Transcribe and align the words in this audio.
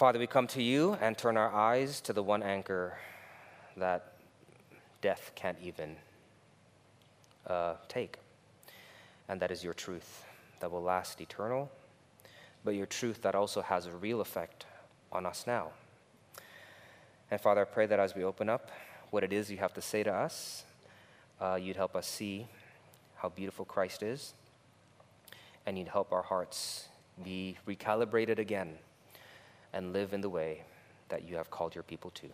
Father, 0.00 0.18
we 0.18 0.26
come 0.26 0.46
to 0.46 0.62
you 0.62 0.96
and 1.02 1.18
turn 1.18 1.36
our 1.36 1.52
eyes 1.52 2.00
to 2.00 2.14
the 2.14 2.22
one 2.22 2.42
anchor 2.42 2.96
that 3.76 4.14
death 5.02 5.32
can't 5.34 5.58
even 5.62 5.94
uh, 7.46 7.74
take, 7.86 8.16
and 9.28 9.38
that 9.40 9.50
is 9.50 9.62
your 9.62 9.74
truth 9.74 10.24
that 10.60 10.70
will 10.70 10.80
last 10.80 11.20
eternal, 11.20 11.70
but 12.64 12.70
your 12.70 12.86
truth 12.86 13.20
that 13.20 13.34
also 13.34 13.60
has 13.60 13.84
a 13.84 13.90
real 13.90 14.22
effect 14.22 14.64
on 15.12 15.26
us 15.26 15.44
now. 15.46 15.68
And 17.30 17.38
Father, 17.38 17.60
I 17.60 17.64
pray 17.64 17.84
that 17.84 18.00
as 18.00 18.14
we 18.14 18.24
open 18.24 18.48
up 18.48 18.70
what 19.10 19.22
it 19.22 19.34
is 19.34 19.50
you 19.50 19.58
have 19.58 19.74
to 19.74 19.82
say 19.82 20.02
to 20.02 20.14
us, 20.14 20.64
uh, 21.42 21.58
you'd 21.60 21.76
help 21.76 21.94
us 21.94 22.06
see 22.06 22.46
how 23.16 23.28
beautiful 23.28 23.66
Christ 23.66 24.02
is, 24.02 24.32
and 25.66 25.78
you'd 25.78 25.88
help 25.88 26.10
our 26.10 26.22
hearts 26.22 26.88
be 27.22 27.58
recalibrated 27.68 28.38
again 28.38 28.78
and 29.72 29.92
live 29.92 30.12
in 30.12 30.20
the 30.20 30.28
way 30.28 30.62
that 31.08 31.28
you 31.28 31.36
have 31.36 31.50
called 31.50 31.74
your 31.74 31.84
people 31.84 32.10
to. 32.10 32.28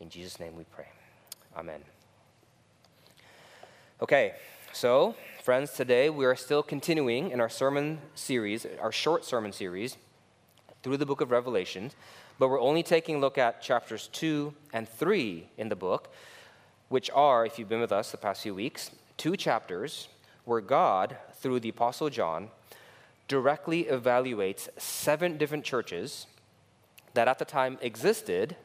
In 0.00 0.08
Jesus' 0.08 0.38
name 0.38 0.56
we 0.56 0.64
pray. 0.64 0.88
Amen. 1.56 1.80
Okay, 4.02 4.34
so, 4.72 5.14
friends, 5.42 5.72
today 5.72 6.10
we 6.10 6.26
are 6.26 6.36
still 6.36 6.62
continuing 6.62 7.30
in 7.30 7.40
our 7.40 7.48
sermon 7.48 7.98
series, 8.14 8.66
our 8.80 8.92
short 8.92 9.24
sermon 9.24 9.52
series, 9.52 9.96
through 10.82 10.98
the 10.98 11.06
book 11.06 11.22
of 11.22 11.30
Revelation, 11.30 11.90
but 12.38 12.48
we're 12.48 12.60
only 12.60 12.82
taking 12.82 13.16
a 13.16 13.18
look 13.18 13.38
at 13.38 13.62
chapters 13.62 14.10
2 14.12 14.52
and 14.74 14.86
3 14.86 15.48
in 15.56 15.70
the 15.70 15.76
book, 15.76 16.12
which 16.90 17.10
are, 17.14 17.46
if 17.46 17.58
you've 17.58 17.70
been 17.70 17.80
with 17.80 17.90
us 17.90 18.10
the 18.10 18.18
past 18.18 18.42
few 18.42 18.54
weeks, 18.54 18.90
two 19.16 19.36
chapters 19.36 20.08
where 20.44 20.60
God, 20.60 21.16
through 21.36 21.60
the 21.60 21.70
Apostle 21.70 22.10
John, 22.10 22.50
directly 23.28 23.84
evaluates 23.84 24.68
seven 24.78 25.36
different 25.36 25.64
churches 25.64 26.26
that 27.14 27.28
at 27.28 27.38
the 27.38 27.44
time 27.44 27.78
existed 27.80 28.56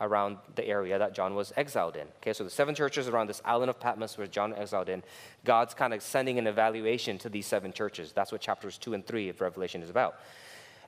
around 0.00 0.38
the 0.54 0.66
area 0.66 0.98
that 0.98 1.14
John 1.14 1.34
was 1.34 1.52
exiled 1.56 1.96
in. 1.96 2.06
Okay, 2.18 2.32
so 2.32 2.42
the 2.42 2.50
seven 2.50 2.74
churches 2.74 3.06
around 3.08 3.28
this 3.28 3.42
island 3.44 3.68
of 3.68 3.78
Patmos 3.78 4.16
where 4.16 4.26
John 4.26 4.54
exiled 4.54 4.88
in, 4.88 5.02
God's 5.44 5.74
kind 5.74 5.92
of 5.92 6.02
sending 6.02 6.38
an 6.38 6.46
evaluation 6.46 7.18
to 7.18 7.28
these 7.28 7.46
seven 7.46 7.72
churches. 7.72 8.12
That's 8.12 8.32
what 8.32 8.40
chapters 8.40 8.78
two 8.78 8.94
and 8.94 9.06
three 9.06 9.28
of 9.28 9.40
Revelation 9.40 9.82
is 9.82 9.90
about. 9.90 10.18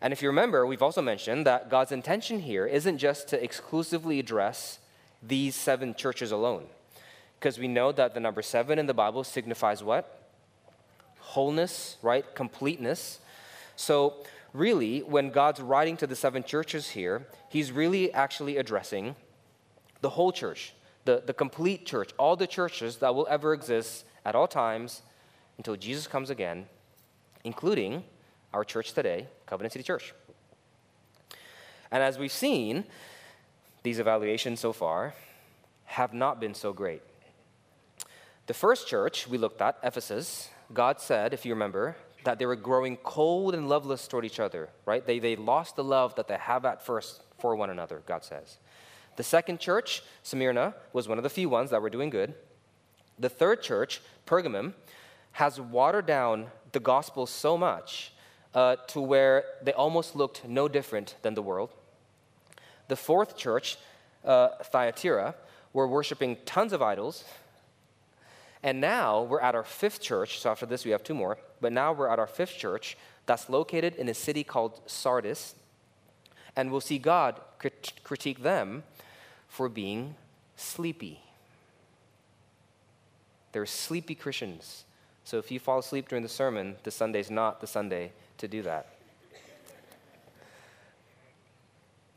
And 0.00 0.12
if 0.12 0.22
you 0.22 0.28
remember, 0.28 0.66
we've 0.66 0.82
also 0.82 1.02
mentioned 1.02 1.46
that 1.46 1.70
God's 1.70 1.92
intention 1.92 2.40
here 2.40 2.66
isn't 2.66 2.98
just 2.98 3.28
to 3.28 3.42
exclusively 3.42 4.18
address 4.18 4.78
these 5.22 5.54
seven 5.54 5.94
churches 5.94 6.32
alone. 6.32 6.64
Because 7.38 7.58
we 7.58 7.68
know 7.68 7.92
that 7.92 8.14
the 8.14 8.20
number 8.20 8.42
seven 8.42 8.78
in 8.78 8.86
the 8.86 8.94
Bible 8.94 9.24
signifies 9.24 9.82
what? 9.84 10.21
Wholeness, 11.22 11.96
right? 12.02 12.24
Completeness. 12.34 13.20
So 13.76 14.14
really, 14.52 15.00
when 15.00 15.30
God's 15.30 15.60
writing 15.60 15.96
to 15.98 16.06
the 16.06 16.16
seven 16.16 16.44
churches 16.44 16.90
here, 16.90 17.26
he's 17.48 17.72
really 17.72 18.12
actually 18.12 18.58
addressing 18.58 19.16
the 20.00 20.10
whole 20.10 20.32
church, 20.32 20.74
the, 21.04 21.22
the 21.24 21.32
complete 21.32 21.86
church, 21.86 22.10
all 22.18 22.36
the 22.36 22.46
churches 22.46 22.98
that 22.98 23.14
will 23.14 23.26
ever 23.30 23.54
exist 23.54 24.04
at 24.24 24.34
all 24.34 24.48
times 24.48 25.02
until 25.56 25.76
Jesus 25.76 26.06
comes 26.06 26.28
again, 26.28 26.66
including 27.44 28.04
our 28.52 28.64
church 28.64 28.92
today, 28.92 29.28
Covenant 29.46 29.72
City 29.72 29.84
Church. 29.84 30.12
And 31.90 32.02
as 32.02 32.18
we've 32.18 32.32
seen, 32.32 32.84
these 33.82 33.98
evaluations 33.98 34.60
so 34.60 34.72
far 34.72 35.14
have 35.84 36.12
not 36.12 36.40
been 36.40 36.54
so 36.54 36.72
great. 36.72 37.02
The 38.46 38.54
first 38.54 38.88
church 38.88 39.28
we 39.28 39.38
looked 39.38 39.60
at, 39.60 39.78
Ephesus, 39.82 40.50
God 40.72 41.00
said, 41.00 41.34
if 41.34 41.44
you 41.44 41.52
remember, 41.52 41.96
that 42.24 42.38
they 42.38 42.46
were 42.46 42.56
growing 42.56 42.96
cold 42.98 43.54
and 43.54 43.68
loveless 43.68 44.06
toward 44.06 44.24
each 44.24 44.40
other, 44.40 44.68
right? 44.86 45.04
They, 45.04 45.18
they 45.18 45.36
lost 45.36 45.76
the 45.76 45.84
love 45.84 46.14
that 46.14 46.28
they 46.28 46.36
have 46.36 46.64
at 46.64 46.84
first 46.84 47.22
for 47.38 47.56
one 47.56 47.70
another, 47.70 48.02
God 48.06 48.24
says. 48.24 48.58
The 49.16 49.22
second 49.22 49.60
church, 49.60 50.02
Smyrna, 50.22 50.74
was 50.92 51.08
one 51.08 51.18
of 51.18 51.24
the 51.24 51.30
few 51.30 51.48
ones 51.48 51.70
that 51.70 51.82
were 51.82 51.90
doing 51.90 52.10
good. 52.10 52.34
The 53.18 53.28
third 53.28 53.62
church, 53.62 54.00
Pergamum, 54.26 54.72
has 55.32 55.60
watered 55.60 56.06
down 56.06 56.46
the 56.72 56.80
gospel 56.80 57.26
so 57.26 57.58
much 57.58 58.12
uh, 58.54 58.76
to 58.88 59.00
where 59.00 59.44
they 59.62 59.72
almost 59.72 60.16
looked 60.16 60.46
no 60.46 60.68
different 60.68 61.16
than 61.22 61.34
the 61.34 61.42
world. 61.42 61.70
The 62.88 62.96
fourth 62.96 63.36
church, 63.36 63.76
uh, 64.24 64.48
Thyatira, 64.64 65.34
were 65.72 65.88
worshiping 65.88 66.36
tons 66.44 66.72
of 66.72 66.82
idols. 66.82 67.24
And 68.62 68.80
now 68.80 69.22
we're 69.22 69.40
at 69.40 69.54
our 69.54 69.64
fifth 69.64 70.00
church. 70.00 70.40
So 70.40 70.50
after 70.50 70.66
this, 70.66 70.84
we 70.84 70.92
have 70.92 71.02
two 71.02 71.14
more 71.14 71.38
but 71.62 71.72
now 71.72 71.92
we're 71.92 72.08
at 72.08 72.18
our 72.18 72.26
fifth 72.26 72.58
church 72.58 72.98
that's 73.24 73.48
located 73.48 73.94
in 73.94 74.08
a 74.08 74.14
city 74.14 74.44
called 74.44 74.80
Sardis. 74.84 75.54
And 76.56 76.70
we'll 76.70 76.82
see 76.82 76.98
God 76.98 77.40
crit- 77.58 77.92
critique 78.04 78.42
them 78.42 78.82
for 79.48 79.70
being 79.70 80.16
sleepy. 80.56 81.20
They're 83.52 83.64
sleepy 83.64 84.16
Christians. 84.16 84.84
So 85.24 85.38
if 85.38 85.50
you 85.50 85.60
fall 85.60 85.78
asleep 85.78 86.08
during 86.08 86.24
the 86.24 86.28
sermon, 86.28 86.76
the 86.82 86.90
Sunday's 86.90 87.30
not 87.30 87.60
the 87.60 87.66
Sunday 87.66 88.12
to 88.38 88.48
do 88.48 88.62
that. 88.62 88.88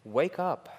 Wake 0.03 0.39
up, 0.39 0.69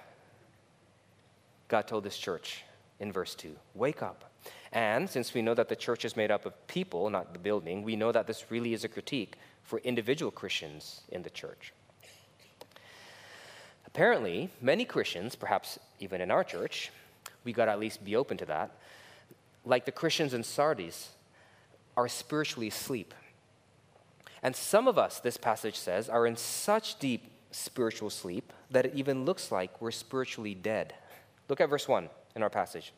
God 1.68 1.86
told 1.86 2.04
this 2.04 2.18
church 2.18 2.64
in 2.98 3.12
verse 3.12 3.34
2. 3.34 3.54
Wake 3.74 4.02
up. 4.02 4.24
And 4.72 5.08
since 5.08 5.32
we 5.32 5.42
know 5.42 5.54
that 5.54 5.68
the 5.68 5.76
church 5.76 6.04
is 6.04 6.16
made 6.16 6.30
up 6.30 6.46
of 6.46 6.66
people, 6.66 7.08
not 7.10 7.32
the 7.32 7.38
building, 7.38 7.82
we 7.82 7.96
know 7.96 8.12
that 8.12 8.26
this 8.26 8.50
really 8.50 8.74
is 8.74 8.84
a 8.84 8.88
critique 8.88 9.36
for 9.62 9.78
individual 9.80 10.30
Christians 10.30 11.02
in 11.08 11.22
the 11.22 11.30
church. 11.30 11.72
Apparently, 13.86 14.50
many 14.60 14.84
Christians, 14.84 15.34
perhaps 15.34 15.78
even 16.00 16.20
in 16.20 16.30
our 16.30 16.44
church, 16.44 16.90
we 17.44 17.52
got 17.52 17.66
to 17.66 17.70
at 17.70 17.80
least 17.80 18.04
be 18.04 18.16
open 18.16 18.36
to 18.36 18.46
that, 18.46 18.70
like 19.64 19.84
the 19.84 19.92
Christians 19.92 20.34
in 20.34 20.42
Sardis, 20.42 21.10
are 21.96 22.08
spiritually 22.08 22.68
asleep. 22.68 23.14
And 24.42 24.54
some 24.54 24.86
of 24.86 24.98
us, 24.98 25.18
this 25.18 25.36
passage 25.36 25.76
says, 25.76 26.08
are 26.08 26.26
in 26.26 26.36
such 26.36 26.98
deep 26.98 27.30
spiritual 27.50 28.10
sleep 28.10 28.52
that 28.70 28.84
it 28.84 28.92
even 28.94 29.24
looks 29.24 29.50
like 29.50 29.80
we're 29.80 29.90
spiritually 29.90 30.54
dead. 30.54 30.94
Look 31.48 31.60
at 31.60 31.70
verse 31.70 31.88
1 31.88 32.08
in 32.34 32.42
our 32.42 32.50
passage. 32.50 32.92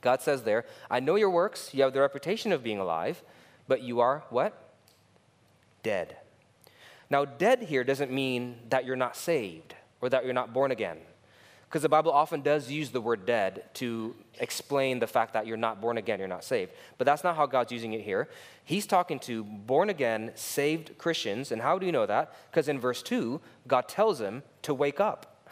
God 0.00 0.20
says 0.20 0.42
there, 0.42 0.64
I 0.90 1.00
know 1.00 1.16
your 1.16 1.30
works. 1.30 1.74
You 1.74 1.82
have 1.82 1.92
the 1.92 2.00
reputation 2.00 2.52
of 2.52 2.62
being 2.62 2.78
alive, 2.78 3.22
but 3.66 3.82
you 3.82 4.00
are 4.00 4.24
what? 4.30 4.72
Dead. 5.82 6.16
Now, 7.10 7.24
dead 7.24 7.62
here 7.62 7.84
doesn't 7.84 8.12
mean 8.12 8.56
that 8.68 8.84
you're 8.84 8.96
not 8.96 9.16
saved 9.16 9.74
or 10.00 10.08
that 10.10 10.24
you're 10.24 10.34
not 10.34 10.52
born 10.52 10.70
again. 10.70 10.98
Because 11.68 11.82
the 11.82 11.88
Bible 11.88 12.12
often 12.12 12.40
does 12.40 12.70
use 12.70 12.90
the 12.90 13.00
word 13.00 13.26
dead 13.26 13.64
to 13.74 14.14
explain 14.38 15.00
the 15.00 15.06
fact 15.06 15.34
that 15.34 15.46
you're 15.46 15.58
not 15.58 15.82
born 15.82 15.98
again, 15.98 16.18
you're 16.18 16.26
not 16.26 16.44
saved. 16.44 16.72
But 16.96 17.04
that's 17.04 17.22
not 17.22 17.36
how 17.36 17.44
God's 17.44 17.72
using 17.72 17.92
it 17.92 18.00
here. 18.00 18.28
He's 18.64 18.86
talking 18.86 19.18
to 19.20 19.44
born 19.44 19.90
again, 19.90 20.32
saved 20.34 20.96
Christians. 20.96 21.52
And 21.52 21.60
how 21.60 21.78
do 21.78 21.84
you 21.84 21.92
know 21.92 22.06
that? 22.06 22.34
Because 22.50 22.68
in 22.68 22.80
verse 22.80 23.02
2, 23.02 23.38
God 23.66 23.86
tells 23.86 24.18
them 24.18 24.44
to 24.62 24.72
wake 24.72 24.98
up. 24.98 25.50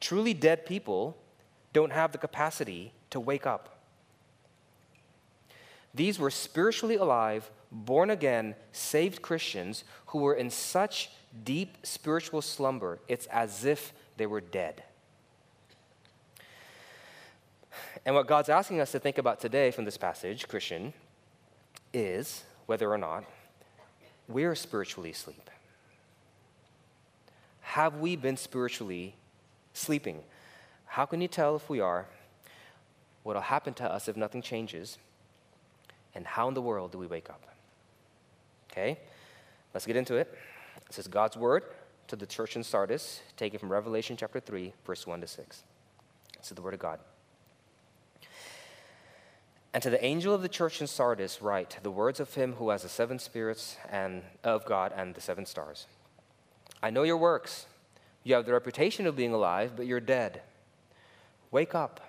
Truly 0.00 0.34
dead 0.34 0.66
people 0.66 1.16
don't 1.78 1.92
have 1.92 2.12
the 2.12 2.18
capacity 2.18 2.92
to 3.10 3.20
wake 3.20 3.46
up. 3.46 3.78
These 5.94 6.18
were 6.18 6.30
spiritually 6.30 6.96
alive, 6.96 7.50
born 7.70 8.10
again, 8.10 8.56
saved 8.72 9.22
Christians 9.22 9.84
who 10.06 10.18
were 10.18 10.34
in 10.34 10.50
such 10.50 11.10
deep 11.44 11.78
spiritual 11.84 12.42
slumber, 12.42 12.98
it's 13.06 13.26
as 13.26 13.64
if 13.64 13.92
they 14.16 14.26
were 14.26 14.40
dead. 14.40 14.82
And 18.04 18.14
what 18.14 18.26
God's 18.26 18.48
asking 18.48 18.80
us 18.80 18.90
to 18.92 18.98
think 18.98 19.18
about 19.18 19.40
today 19.40 19.70
from 19.70 19.84
this 19.84 19.96
passage, 19.96 20.48
Christian, 20.48 20.92
is 21.92 22.42
whether 22.66 22.90
or 22.90 22.98
not 22.98 23.24
we're 24.26 24.54
spiritually 24.56 25.10
asleep. 25.10 25.48
Have 27.60 27.98
we 27.98 28.16
been 28.16 28.36
spiritually 28.36 29.14
sleeping? 29.74 30.22
How 30.88 31.06
can 31.06 31.20
you 31.20 31.28
tell 31.28 31.54
if 31.56 31.68
we 31.70 31.80
are? 31.80 32.06
What 33.22 33.36
will 33.36 33.42
happen 33.42 33.74
to 33.74 33.84
us 33.84 34.08
if 34.08 34.16
nothing 34.16 34.42
changes? 34.42 34.98
And 36.14 36.26
how 36.26 36.48
in 36.48 36.54
the 36.54 36.62
world 36.62 36.92
do 36.92 36.98
we 36.98 37.06
wake 37.06 37.30
up? 37.30 37.42
Okay, 38.70 38.98
let's 39.72 39.86
get 39.86 39.96
into 39.96 40.16
it. 40.16 40.36
This 40.88 40.98
is 40.98 41.06
God's 41.06 41.36
word 41.36 41.64
to 42.08 42.16
the 42.16 42.26
church 42.26 42.56
in 42.56 42.64
Sardis, 42.64 43.20
taken 43.36 43.58
from 43.58 43.70
Revelation 43.70 44.16
chapter 44.16 44.40
3, 44.40 44.72
verse 44.86 45.06
1 45.06 45.20
to 45.20 45.26
6. 45.26 45.62
This 46.38 46.50
is 46.50 46.54
the 46.54 46.62
word 46.62 46.74
of 46.74 46.80
God. 46.80 47.00
And 49.74 49.82
to 49.82 49.90
the 49.90 50.02
angel 50.02 50.34
of 50.34 50.40
the 50.40 50.48
church 50.48 50.80
in 50.80 50.86
Sardis, 50.86 51.42
write 51.42 51.78
the 51.82 51.90
words 51.90 52.20
of 52.20 52.34
him 52.34 52.54
who 52.54 52.70
has 52.70 52.82
the 52.82 52.88
seven 52.88 53.18
spirits 53.18 53.76
and 53.90 54.22
of 54.42 54.64
God 54.64 54.92
and 54.96 55.14
the 55.14 55.20
seven 55.20 55.44
stars. 55.44 55.86
I 56.82 56.90
know 56.90 57.02
your 57.02 57.18
works. 57.18 57.66
You 58.24 58.34
have 58.34 58.46
the 58.46 58.52
reputation 58.52 59.06
of 59.06 59.16
being 59.16 59.32
alive, 59.32 59.72
but 59.76 59.86
you're 59.86 60.00
dead. 60.00 60.40
Wake 61.50 61.74
up 61.74 62.00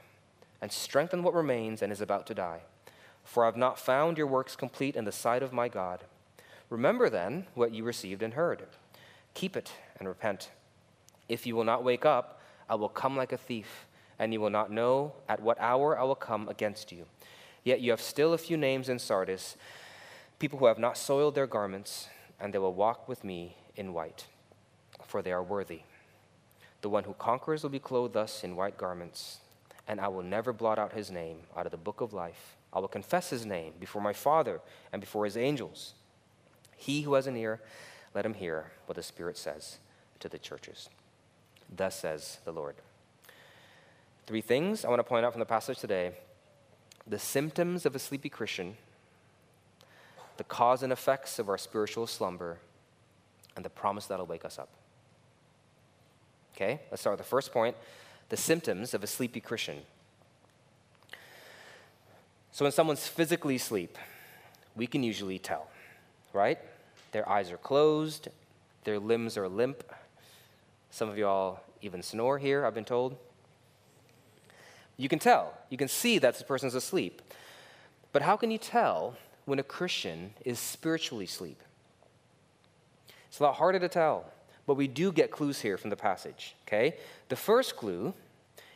and 0.61 0.71
strengthen 0.71 1.23
what 1.23 1.33
remains 1.33 1.81
and 1.81 1.91
is 1.91 2.01
about 2.01 2.27
to 2.27 2.33
die. 2.33 2.61
For 3.23 3.43
I 3.43 3.47
have 3.47 3.57
not 3.57 3.79
found 3.79 4.17
your 4.17 4.27
works 4.27 4.55
complete 4.55 4.95
in 4.95 5.05
the 5.05 5.11
sight 5.11 5.43
of 5.43 5.53
my 5.53 5.69
God. 5.69 6.03
Remember 6.69 7.09
then 7.09 7.45
what 7.55 7.73
you 7.73 7.83
received 7.83 8.21
and 8.21 8.33
heard. 8.33 8.63
Keep 9.33 9.55
it 9.55 9.71
and 9.97 10.07
repent. 10.07 10.49
If 11.27 11.45
you 11.45 11.55
will 11.55 11.63
not 11.63 11.83
wake 11.83 12.05
up, 12.05 12.41
I 12.69 12.75
will 12.75 12.89
come 12.89 13.15
like 13.15 13.31
a 13.31 13.37
thief, 13.37 13.85
and 14.17 14.33
you 14.33 14.41
will 14.41 14.49
not 14.49 14.71
know 14.71 15.13
at 15.27 15.41
what 15.41 15.59
hour 15.59 15.97
I 15.97 16.03
will 16.03 16.15
come 16.15 16.49
against 16.49 16.91
you. 16.91 17.05
Yet 17.63 17.81
you 17.81 17.91
have 17.91 18.01
still 18.01 18.33
a 18.33 18.37
few 18.37 18.57
names 18.57 18.89
in 18.89 18.99
Sardis, 18.99 19.55
people 20.39 20.59
who 20.59 20.65
have 20.65 20.79
not 20.79 20.97
soiled 20.97 21.35
their 21.35 21.47
garments, 21.47 22.09
and 22.39 22.53
they 22.53 22.57
will 22.57 22.73
walk 22.73 23.07
with 23.07 23.23
me 23.23 23.57
in 23.75 23.93
white, 23.93 24.25
for 25.05 25.21
they 25.21 25.31
are 25.31 25.43
worthy. 25.43 25.81
The 26.81 26.89
one 26.89 27.03
who 27.03 27.13
conquers 27.13 27.63
will 27.63 27.69
be 27.69 27.79
clothed 27.79 28.13
thus 28.13 28.43
in 28.43 28.55
white 28.55 28.77
garments, 28.77 29.39
and 29.87 29.99
I 29.99 30.07
will 30.07 30.23
never 30.23 30.53
blot 30.53 30.79
out 30.79 30.93
his 30.93 31.11
name 31.11 31.39
out 31.57 31.65
of 31.65 31.71
the 31.71 31.77
book 31.77 32.01
of 32.01 32.13
life. 32.13 32.55
I 32.71 32.79
will 32.79 32.87
confess 32.87 33.29
his 33.29 33.45
name 33.45 33.73
before 33.79 34.01
my 34.01 34.13
Father 34.13 34.61
and 34.93 35.01
before 35.01 35.25
his 35.25 35.35
angels. 35.35 35.93
He 36.77 37.01
who 37.01 37.15
has 37.15 37.27
an 37.27 37.35
ear, 37.35 37.59
let 38.13 38.25
him 38.25 38.33
hear 38.33 38.71
what 38.85 38.95
the 38.95 39.03
Spirit 39.03 39.37
says 39.37 39.77
to 40.19 40.29
the 40.29 40.37
churches. 40.37 40.89
Thus 41.75 41.99
says 41.99 42.39
the 42.45 42.53
Lord. 42.53 42.75
Three 44.25 44.41
things 44.41 44.85
I 44.85 44.89
want 44.89 44.99
to 44.99 45.03
point 45.03 45.25
out 45.25 45.33
from 45.33 45.39
the 45.39 45.45
passage 45.45 45.79
today 45.79 46.13
the 47.07 47.19
symptoms 47.19 47.87
of 47.87 47.95
a 47.95 47.99
sleepy 47.99 48.29
Christian, 48.29 48.77
the 50.37 50.43
cause 50.43 50.83
and 50.83 50.93
effects 50.93 51.39
of 51.39 51.49
our 51.49 51.57
spiritual 51.57 52.05
slumber, 52.05 52.59
and 53.55 53.65
the 53.65 53.69
promise 53.69 54.05
that'll 54.05 54.27
wake 54.27 54.45
us 54.45 54.59
up. 54.59 54.69
Okay, 56.61 56.81
let's 56.91 56.99
start 56.99 57.17
with 57.17 57.25
the 57.25 57.29
first 57.29 57.53
point 57.53 57.77
the 58.27 58.35
symptoms 58.35 58.93
of 58.93 59.01
a 59.01 59.07
sleepy 59.07 59.39
Christian. 59.39 59.77
So, 62.51 62.65
when 62.65 62.73
someone's 62.73 63.07
physically 63.07 63.55
asleep, 63.55 63.97
we 64.75 64.85
can 64.85 65.01
usually 65.01 65.39
tell, 65.39 65.69
right? 66.33 66.59
Their 67.13 67.27
eyes 67.29 67.49
are 67.49 67.57
closed, 67.57 68.27
their 68.83 68.99
limbs 68.99 69.37
are 69.37 69.47
limp. 69.47 69.85
Some 70.91 71.07
of 71.07 71.17
y'all 71.17 71.61
even 71.81 72.03
snore 72.03 72.39
here, 72.39 72.65
I've 72.65 72.75
been 72.75 72.83
told. 72.83 73.15
You 74.97 75.07
can 75.07 75.19
tell, 75.19 75.53
you 75.69 75.77
can 75.77 75.87
see 75.87 76.19
that 76.19 76.33
this 76.33 76.43
person's 76.43 76.75
asleep. 76.75 77.21
But 78.11 78.21
how 78.21 78.35
can 78.35 78.51
you 78.51 78.57
tell 78.57 79.15
when 79.45 79.59
a 79.59 79.63
Christian 79.63 80.33
is 80.43 80.59
spiritually 80.59 81.23
asleep? 81.23 81.61
It's 83.29 83.39
a 83.39 83.43
lot 83.43 83.55
harder 83.55 83.79
to 83.79 83.87
tell, 83.87 84.25
but 84.69 84.77
we 84.77 84.87
do 84.87 85.11
get 85.11 85.31
clues 85.31 85.61
here 85.61 85.79
from 85.79 85.89
the 85.89 85.95
passage, 85.95 86.55
okay? 86.67 86.95
The 87.29 87.35
first 87.35 87.75
clue 87.75 88.13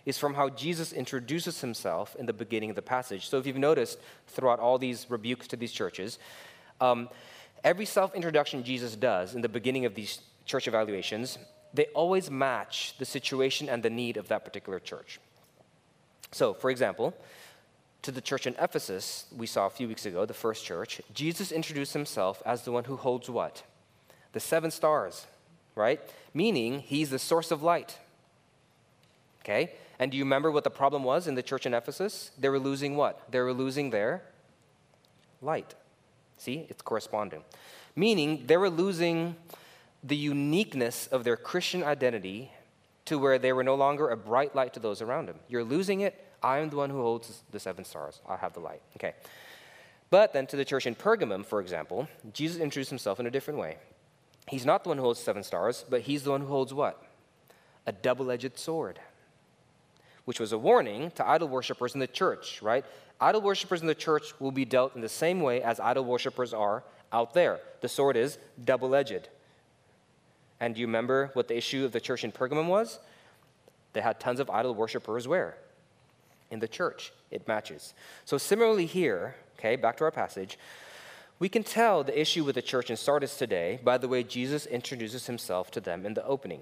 is 0.08 0.18
from 0.18 0.34
how 0.34 0.50
Jesus 0.50 0.92
introduces 0.92 1.62
himself 1.62 2.16
in 2.18 2.26
the 2.26 2.34
beginning 2.34 2.72
of 2.72 2.76
the 2.76 2.82
passage. 2.82 3.30
So 3.30 3.38
if 3.38 3.46
you've 3.46 3.58
noticed 3.58 4.00
throughout 4.26 4.60
all 4.60 4.80
these 4.80 5.06
rebukes 5.08 5.48
to 5.50 5.56
these 5.56 5.72
churches, 5.72 6.18
um, 6.82 7.10
every 7.64 7.86
self 7.86 8.16
introduction 8.16 8.64
Jesus 8.64 8.96
does 8.96 9.36
in 9.36 9.42
the 9.42 9.48
beginning 9.48 9.86
of 9.86 9.94
these 9.94 10.22
church 10.48 10.68
evaluations, 10.68 11.38
they 11.76 11.86
always 11.94 12.32
match 12.32 12.96
the 12.98 13.06
situation 13.06 13.70
and 13.70 13.84
the 13.84 13.92
need 13.92 14.18
of 14.18 14.30
that 14.30 14.44
particular 14.44 14.80
church. 14.80 15.20
So, 16.32 16.56
for 16.56 16.72
example, 16.72 17.14
to 18.02 18.12
the 18.12 18.20
church 18.20 18.48
in 18.48 18.56
Ephesus, 18.60 19.26
we 19.38 19.46
saw 19.46 19.68
a 19.68 19.70
few 19.70 19.88
weeks 19.88 20.08
ago, 20.08 20.26
the 20.26 20.34
first 20.34 20.66
church, 20.66 21.02
Jesus 21.14 21.52
introduced 21.52 21.94
himself 21.94 22.42
as 22.48 22.64
the 22.64 22.72
one 22.72 22.86
who 22.86 22.96
holds 22.96 23.30
what? 23.30 23.62
The 24.32 24.40
seven 24.40 24.72
stars, 24.72 25.28
right? 25.76 26.00
Meaning 26.34 26.80
he's 26.80 27.10
the 27.10 27.20
source 27.20 27.52
of 27.52 27.64
light. 27.64 27.98
Okay? 29.42 29.74
And 30.00 30.12
do 30.12 30.18
you 30.18 30.24
remember 30.24 30.52
what 30.52 30.64
the 30.64 30.70
problem 30.70 31.04
was 31.04 31.28
in 31.28 31.36
the 31.36 31.44
church 31.44 31.66
in 31.66 31.74
Ephesus? 31.74 32.32
They 32.38 32.50
were 32.50 32.60
losing 32.60 32.96
what? 32.96 33.32
They 33.32 33.40
were 33.40 33.54
losing 33.54 33.90
their 33.90 34.24
light. 35.42 35.76
See, 36.38 36.66
it's 36.70 36.82
corresponding. 36.82 37.44
Meaning 37.96 38.44
they 38.48 38.58
were 38.58 38.70
losing 38.70 39.36
the 40.04 40.16
uniqueness 40.16 41.08
of 41.08 41.24
their 41.24 41.38
Christian 41.38 41.84
identity 41.84 42.52
to 43.06 43.18
where 43.18 43.38
they 43.38 43.54
were 43.54 43.64
no 43.64 43.76
longer 43.76 44.10
a 44.10 44.18
bright 44.18 44.56
light 44.56 44.74
to 44.74 44.80
those 44.80 45.02
around 45.02 45.28
them. 45.28 45.40
You're 45.48 45.64
losing 45.64 46.02
it. 46.02 46.22
I 46.42 46.60
am 46.60 46.70
the 46.70 46.76
one 46.76 46.90
who 46.90 47.02
holds 47.02 47.44
the 47.52 47.60
seven 47.60 47.86
stars. 47.86 48.20
I 48.28 48.38
have 48.38 48.54
the 48.54 48.60
light. 48.60 48.82
Okay. 48.98 49.14
But 50.10 50.34
then 50.34 50.48
to 50.48 50.56
the 50.56 50.66
church 50.66 50.86
in 50.86 50.96
Pergamum, 50.96 51.46
for 51.46 51.60
example, 51.60 52.08
Jesus 52.34 52.62
introduced 52.62 52.90
himself 52.90 53.20
in 53.20 53.26
a 53.26 53.32
different 53.32 53.60
way. 53.60 53.78
He's 54.48 54.66
not 54.66 54.84
the 54.84 54.90
one 54.90 54.98
who 54.98 55.04
holds 55.04 55.20
seven 55.20 55.44
stars, 55.44 55.86
but 55.90 56.02
he's 56.02 56.24
the 56.24 56.32
one 56.32 56.42
who 56.42 56.48
holds 56.48 56.74
what? 56.74 57.02
A 57.86 57.92
double 57.92 58.30
edged 58.32 58.58
sword, 58.58 59.00
which 60.26 60.40
was 60.40 60.52
a 60.52 60.58
warning 60.58 61.12
to 61.12 61.28
idol 61.28 61.48
worshippers 61.48 61.94
in 61.94 62.00
the 62.00 62.08
church, 62.08 62.62
right? 62.62 62.86
Idol 63.20 63.42
worshippers 63.42 63.82
in 63.82 63.88
the 63.88 63.96
church 63.96 64.34
will 64.40 64.52
be 64.52 64.66
dealt 64.66 64.96
in 64.96 65.02
the 65.02 65.10
same 65.10 65.42
way 65.42 65.62
as 65.62 65.80
idol 65.80 66.06
worshippers 66.06 66.54
are 66.54 66.84
out 67.12 67.34
there. 67.34 67.60
The 67.82 67.88
sword 67.88 68.18
is 68.18 68.38
double 68.64 68.96
edged. 68.96 69.30
And 70.60 70.76
do 70.76 70.82
you 70.82 70.88
remember 70.88 71.30
what 71.34 71.48
the 71.48 71.58
issue 71.58 71.86
of 71.86 71.92
the 71.92 72.00
church 72.00 72.24
in 72.24 72.32
Pergamum 72.32 72.68
was? 72.68 73.00
They 73.94 74.02
had 74.02 74.20
tons 74.20 74.40
of 74.40 74.50
idol 74.50 74.74
worshippers 74.76 75.28
where? 75.28 75.58
In 76.52 76.60
the 76.60 76.68
church. 76.68 77.14
It 77.32 77.48
matches. 77.48 77.94
So, 78.26 78.38
similarly, 78.38 78.86
here, 78.86 79.36
okay, 79.58 79.76
back 79.76 79.98
to 79.98 80.04
our 80.04 80.12
passage, 80.12 80.58
we 81.44 81.50
can 81.50 81.62
tell 81.62 82.06
the 82.06 82.18
issue 82.18 82.42
with 82.46 82.56
the 82.56 82.62
church 82.62 82.90
in 82.90 82.96
Sardis 82.96 83.36
today 83.36 83.78
by 83.84 83.98
the 83.98 84.08
way 84.08 84.24
Jesus 84.24 84.66
introduces 84.66 85.26
himself 85.26 85.72
to 85.72 85.82
them 85.82 86.06
in 86.06 86.14
the 86.14 86.26
opening. 86.26 86.62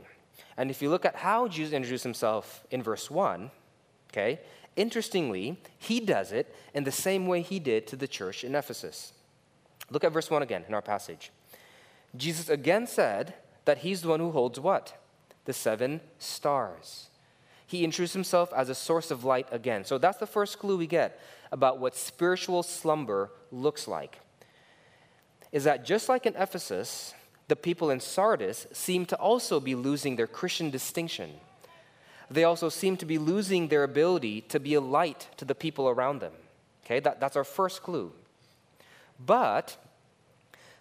And 0.57 0.72
if 0.72 0.81
you 0.81 0.89
look 0.89 1.06
at 1.06 1.18
how 1.18 1.48
Jesus 1.48 1.72
introduced 1.72 2.04
himself 2.04 2.63
in 2.72 2.81
verse 2.81 3.12
1, 3.12 3.51
okay, 4.12 4.39
interestingly, 4.75 5.60
he 5.78 6.00
does 6.00 6.31
it 6.31 6.56
in 6.74 6.83
the 6.83 6.92
same 6.92 7.28
way 7.28 7.44
he 7.44 7.60
did 7.60 7.86
to 7.89 7.95
the 7.95 8.07
church 8.07 8.44
in 8.44 8.56
Ephesus. 8.56 9.13
Look 9.92 10.04
at 10.04 10.12
verse 10.12 10.31
1 10.31 10.42
again 10.42 10.66
in 10.68 10.74
our 10.74 10.81
passage. 10.81 11.30
Jesus 12.18 12.50
again 12.50 12.88
said, 12.88 13.36
that 13.66 13.78
he's 13.78 14.01
the 14.01 14.10
one 14.10 14.19
who 14.19 14.31
holds 14.31 14.60
what? 14.60 14.98
The 15.45 15.54
seven 15.54 16.01
stars. 16.18 17.10
He 17.68 17.83
introduces 17.83 18.13
himself 18.13 18.51
as 18.51 18.68
a 18.68 18.74
source 18.74 19.12
of 19.12 19.24
light 19.24 19.45
again. 19.51 19.86
So 19.86 20.00
that's 20.00 20.18
the 20.18 20.25
first 20.25 20.57
clue 20.57 20.75
we 20.75 20.88
get 20.88 21.19
about 21.51 21.78
what 21.78 21.95
spiritual 21.95 22.63
slumber 22.63 23.30
looks 23.51 23.88
like. 23.88 24.18
Is 25.51 25.65
that 25.65 25.86
just 25.86 26.07
like 26.07 26.25
in 26.25 26.36
Ephesus, 26.36 27.13
the 27.48 27.56
people 27.56 27.89
in 27.89 28.00
Sardis 28.00 28.68
seem 28.71 29.06
to 29.07 29.18
also 29.18 29.59
be 29.59 29.75
losing 29.75 30.15
their 30.15 30.27
Christian 30.27 30.69
distinction. 30.69 31.31
They 32.30 32.45
also 32.45 32.69
seem 32.69 32.95
to 32.98 33.06
be 33.06 33.18
losing 33.18 33.68
their 33.68 33.83
ability 33.83 34.42
to 34.42 34.59
be 34.59 34.74
a 34.74 34.81
light 34.81 35.27
to 35.36 35.44
the 35.44 35.56
people 35.56 35.89
around 35.89 36.19
them. 36.19 36.31
Okay, 36.86 37.01
that, 37.01 37.19
that's 37.19 37.36
our 37.36 37.44
first 37.44 37.83
clue. 37.83 38.13
But 39.24 39.75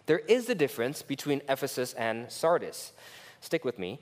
there 0.05 0.19
is 0.19 0.49
a 0.49 0.55
difference 0.55 1.01
between 1.01 1.41
Ephesus 1.49 1.93
and 1.93 2.31
Sardis. 2.31 2.93
Stick 3.41 3.65
with 3.65 3.77
me. 3.77 3.99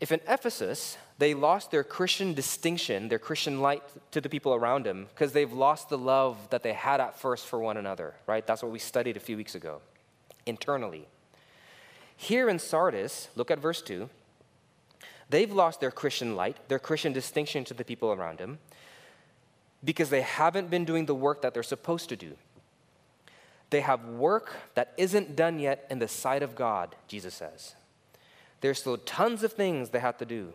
If 0.00 0.12
in 0.12 0.20
Ephesus 0.28 0.96
they 1.18 1.34
lost 1.34 1.72
their 1.72 1.82
Christian 1.82 2.32
distinction, 2.32 3.08
their 3.08 3.18
Christian 3.18 3.60
light 3.60 3.82
to 4.12 4.20
the 4.20 4.28
people 4.28 4.54
around 4.54 4.86
them, 4.86 5.06
because 5.12 5.32
they've 5.32 5.52
lost 5.52 5.88
the 5.88 5.98
love 5.98 6.36
that 6.50 6.62
they 6.62 6.72
had 6.72 7.00
at 7.00 7.18
first 7.18 7.46
for 7.46 7.58
one 7.58 7.76
another, 7.76 8.14
right? 8.26 8.46
That's 8.46 8.62
what 8.62 8.70
we 8.70 8.78
studied 8.78 9.16
a 9.16 9.20
few 9.20 9.36
weeks 9.36 9.56
ago, 9.56 9.80
internally. 10.46 11.08
Here 12.16 12.48
in 12.48 12.58
Sardis, 12.58 13.28
look 13.34 13.50
at 13.50 13.58
verse 13.58 13.82
2. 13.82 14.08
They've 15.28 15.52
lost 15.52 15.80
their 15.80 15.90
Christian 15.90 16.36
light, 16.36 16.56
their 16.68 16.78
Christian 16.78 17.12
distinction 17.12 17.64
to 17.64 17.74
the 17.74 17.84
people 17.84 18.12
around 18.12 18.38
them, 18.38 18.58
because 19.84 20.10
they 20.10 20.22
haven't 20.22 20.70
been 20.70 20.84
doing 20.84 21.06
the 21.06 21.14
work 21.14 21.42
that 21.42 21.52
they're 21.52 21.62
supposed 21.62 22.08
to 22.10 22.16
do. 22.16 22.36
They 23.70 23.80
have 23.80 24.04
work 24.04 24.52
that 24.74 24.94
isn't 24.96 25.36
done 25.36 25.58
yet 25.58 25.86
in 25.90 25.98
the 25.98 26.08
sight 26.08 26.42
of 26.42 26.54
God, 26.54 26.94
Jesus 27.06 27.34
says. 27.34 27.74
There's 28.60 28.78
still 28.78 28.96
tons 28.98 29.42
of 29.42 29.52
things 29.52 29.90
they 29.90 30.00
have 30.00 30.18
to 30.18 30.24
do. 30.24 30.52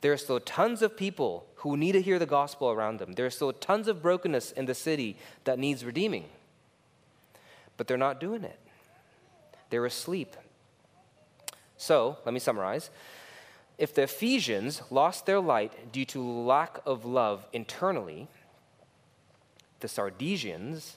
There 0.00 0.12
are 0.12 0.16
still 0.16 0.40
tons 0.40 0.82
of 0.82 0.96
people 0.96 1.46
who 1.56 1.76
need 1.76 1.92
to 1.92 2.02
hear 2.02 2.18
the 2.18 2.26
gospel 2.26 2.70
around 2.70 2.98
them. 2.98 3.12
There 3.12 3.26
are 3.26 3.30
still 3.30 3.52
tons 3.52 3.86
of 3.86 4.02
brokenness 4.02 4.52
in 4.52 4.64
the 4.64 4.74
city 4.74 5.16
that 5.44 5.58
needs 5.58 5.84
redeeming. 5.84 6.24
But 7.76 7.86
they're 7.86 7.98
not 7.98 8.20
doing 8.20 8.44
it, 8.44 8.58
they're 9.68 9.86
asleep. 9.86 10.36
So, 11.76 12.18
let 12.26 12.34
me 12.34 12.40
summarize. 12.40 12.90
If 13.78 13.94
the 13.94 14.02
Ephesians 14.02 14.82
lost 14.90 15.24
their 15.24 15.40
light 15.40 15.90
due 15.90 16.04
to 16.06 16.22
lack 16.22 16.80
of 16.84 17.06
love 17.06 17.46
internally, 17.54 18.28
the 19.80 19.88
Sardesians 19.88 20.96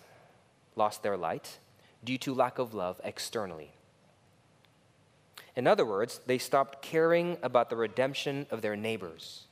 lost 0.75 1.03
their 1.03 1.15
light 1.15 1.59
due 2.03 2.17
to 2.19 2.33
lack 2.33 2.59
of 2.59 2.73
love 2.73 2.99
externally. 3.03 3.72
In 5.55 5.67
other 5.67 5.85
words, 5.85 6.19
they 6.25 6.37
stopped 6.37 6.81
caring 6.81 7.37
about 7.43 7.69
the 7.69 7.75
redemption 7.75 8.47
of 8.49 8.61
their 8.61 8.75
neighbors. 8.75 9.43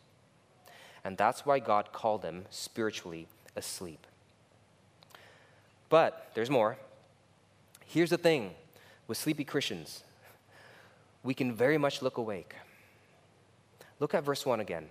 And 1.03 1.17
that's 1.17 1.45
why 1.45 1.59
God 1.59 1.91
called 1.93 2.21
them 2.21 2.45
spiritually 2.49 3.27
asleep. 3.55 4.05
But 5.89 6.31
there's 6.33 6.49
more. 6.49 6.77
Here's 7.85 8.09
the 8.09 8.17
thing 8.17 8.51
with 9.07 9.17
sleepy 9.17 9.43
Christians 9.43 10.03
we 11.23 11.33
can 11.33 11.53
very 11.53 11.77
much 11.77 12.01
look 12.01 12.17
awake. 12.17 12.55
Look 13.99 14.15
at 14.15 14.23
verse 14.23 14.45
1 14.45 14.59
again. 14.59 14.87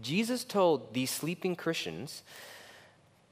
Jesus 0.00 0.44
told 0.44 0.94
these 0.94 1.10
sleeping 1.10 1.54
Christians 1.54 2.22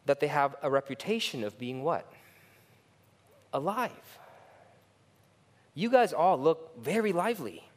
that 0.05 0.21
they 0.21 0.27
have 0.27 0.55
a 0.63 0.71
reputation 0.71 1.45
of 1.45 1.59
being 1.59 1.83
what? 1.83 2.13
Alive. 3.53 4.19
You 5.75 5.91
guys 5.91 6.13
all 6.13 6.39
look 6.39 6.83
very 6.83 7.13
lively. 7.13 7.69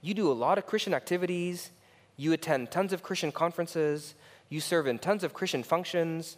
You 0.00 0.14
do 0.14 0.30
a 0.30 0.34
lot 0.34 0.58
of 0.58 0.66
Christian 0.66 0.94
activities, 0.94 1.70
you 2.16 2.32
attend 2.32 2.70
tons 2.70 2.92
of 2.92 3.02
Christian 3.02 3.32
conferences, 3.32 4.14
you 4.48 4.60
serve 4.60 4.86
in 4.86 4.98
tons 4.98 5.24
of 5.24 5.34
Christian 5.34 5.62
functions. 5.62 6.36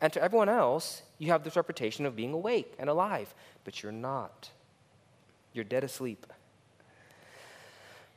And 0.00 0.12
to 0.12 0.22
everyone 0.22 0.48
else, 0.48 1.02
you 1.18 1.28
have 1.28 1.44
this 1.44 1.56
reputation 1.56 2.04
of 2.04 2.16
being 2.16 2.32
awake 2.32 2.74
and 2.78 2.90
alive, 2.90 3.32
but 3.64 3.82
you're 3.82 3.92
not. 3.92 4.50
You're 5.52 5.64
dead 5.64 5.84
asleep. 5.84 6.26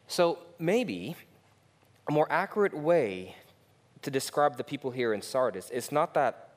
So 0.08 0.40
maybe 0.58 1.16
a 2.08 2.12
more 2.12 2.28
accurate 2.30 2.74
way 2.76 3.36
to 4.02 4.12
describe 4.12 4.58
the 4.58 4.64
people 4.64 4.92
here 4.92 5.14
in 5.14 5.22
Sardis 5.22 5.70
is 5.70 5.92
not 5.92 6.14
that 6.16 6.50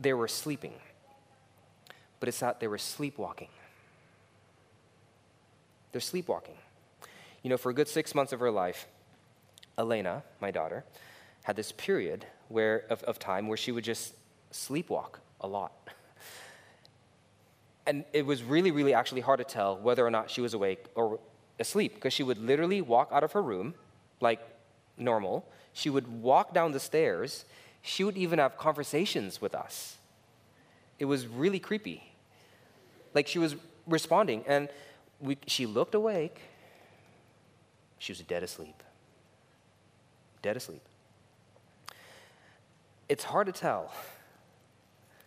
they 0.00 0.12
were 0.12 0.28
sleeping, 0.28 0.74
but 2.20 2.28
it's 2.28 2.40
that 2.40 2.60
they 2.60 2.68
were 2.68 2.78
sleepwalking. 2.78 3.48
They're 5.92 6.00
sleepwalking. 6.00 6.56
You 7.42 7.50
know, 7.50 7.56
for 7.56 7.70
a 7.70 7.74
good 7.74 7.88
six 7.88 8.14
months 8.14 8.32
of 8.32 8.40
her 8.40 8.50
life, 8.50 8.86
Elena, 9.78 10.22
my 10.40 10.50
daughter, 10.50 10.84
had 11.44 11.56
this 11.56 11.72
period 11.72 12.26
where, 12.48 12.84
of, 12.90 13.02
of 13.04 13.18
time 13.18 13.46
where 13.46 13.56
she 13.56 13.72
would 13.72 13.84
just 13.84 14.14
sleepwalk 14.52 15.20
a 15.40 15.46
lot. 15.46 15.72
And 17.88 18.04
it 18.12 18.26
was 18.26 18.42
really, 18.42 18.72
really 18.72 18.92
actually 18.92 19.20
hard 19.20 19.38
to 19.38 19.44
tell 19.44 19.76
whether 19.76 20.04
or 20.04 20.10
not 20.10 20.28
she 20.28 20.40
was 20.40 20.54
awake 20.54 20.86
or 20.96 21.20
asleep 21.60 21.94
because 21.94 22.12
she 22.12 22.24
would 22.24 22.36
literally 22.36 22.82
walk 22.82 23.10
out 23.12 23.22
of 23.22 23.30
her 23.30 23.40
room 23.42 23.74
like 24.20 24.40
normal. 24.98 25.48
She 25.72 25.88
would 25.88 26.08
walk 26.20 26.52
down 26.52 26.72
the 26.72 26.80
stairs. 26.80 27.44
She 27.82 28.02
would 28.02 28.16
even 28.16 28.40
have 28.40 28.58
conversations 28.58 29.40
with 29.40 29.54
us. 29.54 29.98
It 30.98 31.04
was 31.04 31.26
really 31.26 31.58
creepy. 31.58 32.02
Like 33.14 33.26
she 33.26 33.38
was 33.38 33.56
responding, 33.86 34.44
and 34.46 34.68
we, 35.20 35.38
she 35.46 35.66
looked 35.66 35.94
awake. 35.94 36.40
She 37.98 38.12
was 38.12 38.20
dead 38.20 38.42
asleep. 38.42 38.82
Dead 40.42 40.56
asleep. 40.56 40.82
It's 43.08 43.24
hard 43.24 43.46
to 43.46 43.52
tell, 43.52 43.92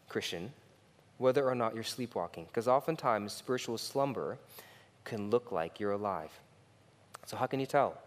Christian, 0.10 0.52
whether 1.18 1.48
or 1.48 1.56
not 1.56 1.74
you're 1.74 1.84
sleepwalking, 1.84 2.46
because 2.46 2.68
oftentimes 2.68 3.34
spiritual 3.34 3.78
slumber 3.78 4.38
can 5.06 5.30
look 5.30 5.52
like 5.52 5.80
you're 5.80 5.94
alive. 5.94 6.32
So, 7.26 7.38
how 7.38 7.46
can 7.46 7.60
you 7.60 7.66
tell 7.66 7.98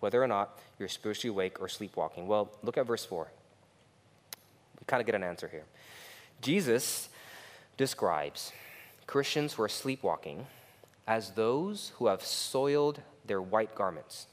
whether 0.00 0.22
or 0.22 0.26
not 0.26 0.58
you're 0.78 0.88
spiritually 0.88 1.34
awake 1.34 1.60
or 1.60 1.68
sleepwalking? 1.68 2.26
Well, 2.26 2.50
look 2.62 2.78
at 2.78 2.86
verse 2.86 3.04
4. 3.04 3.28
We 4.78 4.84
kind 4.86 5.00
of 5.00 5.06
get 5.06 5.14
an 5.14 5.24
answer 5.24 5.48
here. 5.48 5.64
Jesus 6.40 7.08
describes 7.76 8.52
Christians 9.06 9.54
who 9.54 9.62
are 9.62 9.68
sleepwalking 9.68 10.46
as 11.06 11.30
those 11.32 11.92
who 11.96 12.06
have 12.08 12.24
soiled 12.24 13.00
their 13.24 13.40
white 13.40 13.74
garments. 13.74 14.26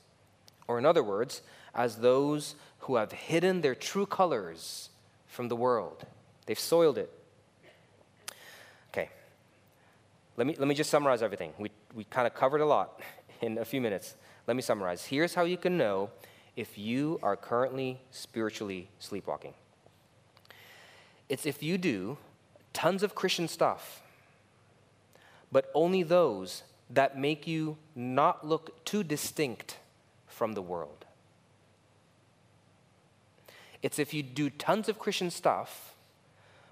Or, 0.67 0.79
in 0.79 0.85
other 0.85 1.03
words, 1.03 1.41
as 1.75 1.97
those 1.97 2.55
who 2.79 2.95
have 2.95 3.11
hidden 3.11 3.61
their 3.61 3.75
true 3.75 4.05
colors 4.05 4.89
from 5.27 5.47
the 5.47 5.55
world. 5.55 6.05
They've 6.45 6.59
soiled 6.59 6.97
it. 6.97 7.11
Okay, 8.91 9.09
let 10.37 10.47
me, 10.47 10.55
let 10.57 10.67
me 10.67 10.75
just 10.75 10.89
summarize 10.89 11.23
everything. 11.23 11.53
We, 11.57 11.71
we 11.95 12.03
kind 12.03 12.27
of 12.27 12.33
covered 12.33 12.61
a 12.61 12.65
lot 12.65 12.99
in 13.41 13.57
a 13.57 13.65
few 13.65 13.81
minutes. 13.81 14.15
Let 14.47 14.55
me 14.55 14.61
summarize. 14.61 15.05
Here's 15.05 15.33
how 15.33 15.43
you 15.43 15.57
can 15.57 15.77
know 15.77 16.09
if 16.55 16.77
you 16.77 17.19
are 17.23 17.35
currently 17.35 17.99
spiritually 18.11 18.89
sleepwalking 18.99 19.53
it's 21.33 21.47
if 21.47 21.63
you 21.63 21.79
do 21.79 22.15
tons 22.73 23.01
of 23.01 23.15
Christian 23.15 23.47
stuff, 23.47 24.03
but 25.51 25.71
only 25.73 26.03
those 26.03 26.61
that 26.91 27.17
make 27.17 27.47
you 27.47 27.75
not 27.95 28.45
look 28.45 28.85
too 28.85 29.03
distinct 29.03 29.79
from 30.27 30.53
the 30.53 30.61
world. 30.61 31.05
It's 33.81 33.97
if 33.97 34.13
you 34.13 34.21
do 34.21 34.51
tons 34.51 34.87
of 34.87 34.99
Christian 34.99 35.31
stuff, 35.31 35.95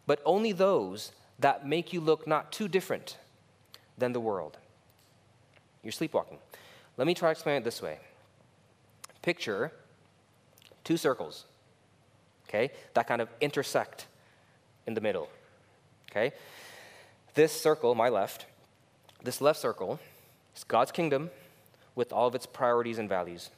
but 0.06 0.22
only 0.26 0.52
those 0.52 1.12
that 1.40 1.66
make 1.66 1.92
you 1.92 2.00
look 2.00 2.28
not 2.28 2.52
too 2.52 2.68
different 2.68 3.18
than 3.98 4.14
the 4.14 4.20
world. 4.20 4.60
You're 5.82 5.92
sleepwalking. 5.92 6.38
Let 6.98 7.08
me 7.08 7.16
try 7.16 7.30
to 7.30 7.32
explain 7.32 7.56
it 7.56 7.64
this 7.64 7.82
way. 7.82 7.98
Picture 9.24 9.72
two 10.84 10.98
circles, 10.98 11.46
okay, 12.48 12.70
that 12.94 13.08
kind 13.08 13.24
of 13.24 13.30
intersect 13.42 14.06
in 14.88 14.94
the 14.94 15.02
middle, 15.02 15.30
okay? 16.10 16.32
This 17.34 17.52
circle, 17.52 17.96
my 17.96 18.10
left, 18.10 18.46
this 19.24 19.42
left 19.42 19.60
circle 19.60 20.00
is 20.56 20.64
God's 20.64 20.92
kingdom 20.92 21.30
with 21.96 22.12
all 22.12 22.28
of 22.28 22.36
its 22.36 22.46
priorities 22.46 22.98
and 22.98 23.08
values. 23.08 23.50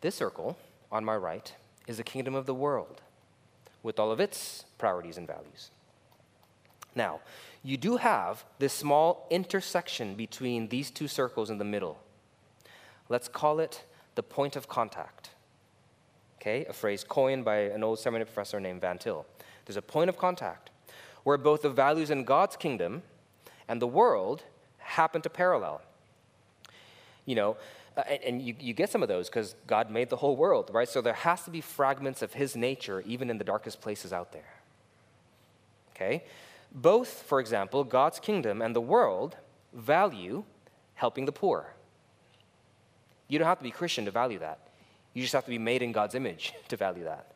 This 0.00 0.14
circle 0.14 0.56
on 0.92 1.04
my 1.04 1.16
right 1.16 1.52
is 1.86 1.96
the 1.96 2.04
kingdom 2.04 2.34
of 2.34 2.46
the 2.46 2.54
world 2.54 3.00
with 3.82 3.98
all 3.98 4.10
of 4.10 4.20
its 4.20 4.64
priorities 4.78 5.16
and 5.16 5.26
values. 5.26 5.70
Now, 6.94 7.20
you 7.62 7.76
do 7.76 7.96
have 7.96 8.44
this 8.58 8.72
small 8.72 9.26
intersection 9.30 10.14
between 10.14 10.68
these 10.68 10.90
two 10.90 11.08
circles 11.08 11.50
in 11.50 11.58
the 11.58 11.64
middle. 11.64 11.98
Let's 13.08 13.28
call 13.28 13.60
it 13.60 13.84
the 14.14 14.22
point 14.22 14.56
of 14.56 14.68
contact. 14.68 15.30
Okay, 16.40 16.64
a 16.66 16.72
phrase 16.72 17.04
coined 17.04 17.44
by 17.44 17.56
an 17.56 17.82
old 17.82 17.98
seminary 17.98 18.26
professor 18.26 18.60
named 18.60 18.80
Van 18.80 18.98
Til. 18.98 19.26
There's 19.66 19.76
a 19.76 19.82
point 19.82 20.08
of 20.08 20.16
contact 20.16 20.70
where 21.24 21.36
both 21.36 21.62
the 21.62 21.70
values 21.70 22.10
in 22.10 22.24
God's 22.24 22.56
kingdom 22.56 23.02
and 23.66 23.82
the 23.82 23.86
world 23.86 24.44
happen 24.78 25.20
to 25.22 25.28
parallel. 25.28 25.82
You 27.26 27.34
know, 27.34 27.56
uh, 27.96 28.02
and, 28.24 28.40
you, 28.40 28.54
you 28.60 28.72
get 28.72 28.90
some 28.90 29.02
of 29.02 29.08
those 29.08 29.28
because 29.28 29.56
God 29.66 29.90
made 29.90 30.08
the 30.08 30.16
whole 30.16 30.36
world, 30.36 30.70
right? 30.72 30.88
So 30.88 31.00
there 31.00 31.12
has 31.12 31.42
to 31.42 31.50
be 31.50 31.60
fragments 31.60 32.22
of 32.22 32.32
his 32.32 32.54
nature 32.54 33.02
even 33.04 33.28
in 33.28 33.38
the 33.38 33.44
darkest 33.44 33.80
places 33.80 34.12
out 34.12 34.32
there. 34.32 34.54
Okay? 35.94 36.22
Both, 36.70 37.24
for 37.24 37.40
example, 37.40 37.82
God's 37.82 38.20
kingdom 38.20 38.62
and 38.62 38.74
the 38.74 38.80
world 38.80 39.36
value 39.74 40.44
helping 40.94 41.24
the 41.24 41.32
poor. 41.32 41.74
You 43.26 43.38
don't 43.38 43.48
have 43.48 43.58
to 43.58 43.64
be 43.64 43.72
Christian 43.72 44.04
to 44.04 44.12
value 44.12 44.38
that. 44.38 44.67
You 45.18 45.22
just 45.22 45.32
have 45.32 45.46
to 45.46 45.50
be 45.50 45.58
made 45.58 45.82
in 45.82 45.90
God's 45.90 46.14
image 46.14 46.54
to 46.68 46.76
value 46.76 47.02
that. 47.02 47.32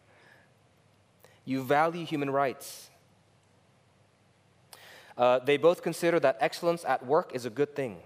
You 1.45 1.65
value 1.65 2.07
human 2.07 2.31
rights. 2.31 2.91
Uh, 5.19 5.41
they 5.41 5.57
both 5.57 5.83
consider 5.83 6.21
that 6.21 6.37
excellence 6.39 6.85
at 6.85 7.05
work 7.05 7.33
is 7.35 7.45
a 7.45 7.51
good 7.51 7.75
thing. 7.75 7.99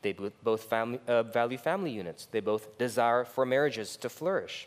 They 0.00 0.14
both 0.42 0.62
family, 0.62 0.98
uh, 1.06 1.24
value 1.24 1.58
family 1.58 1.90
units. 1.90 2.24
They 2.24 2.40
both 2.40 2.78
desire 2.78 3.26
for 3.26 3.44
marriages 3.44 3.98
to 3.98 4.08
flourish. 4.08 4.66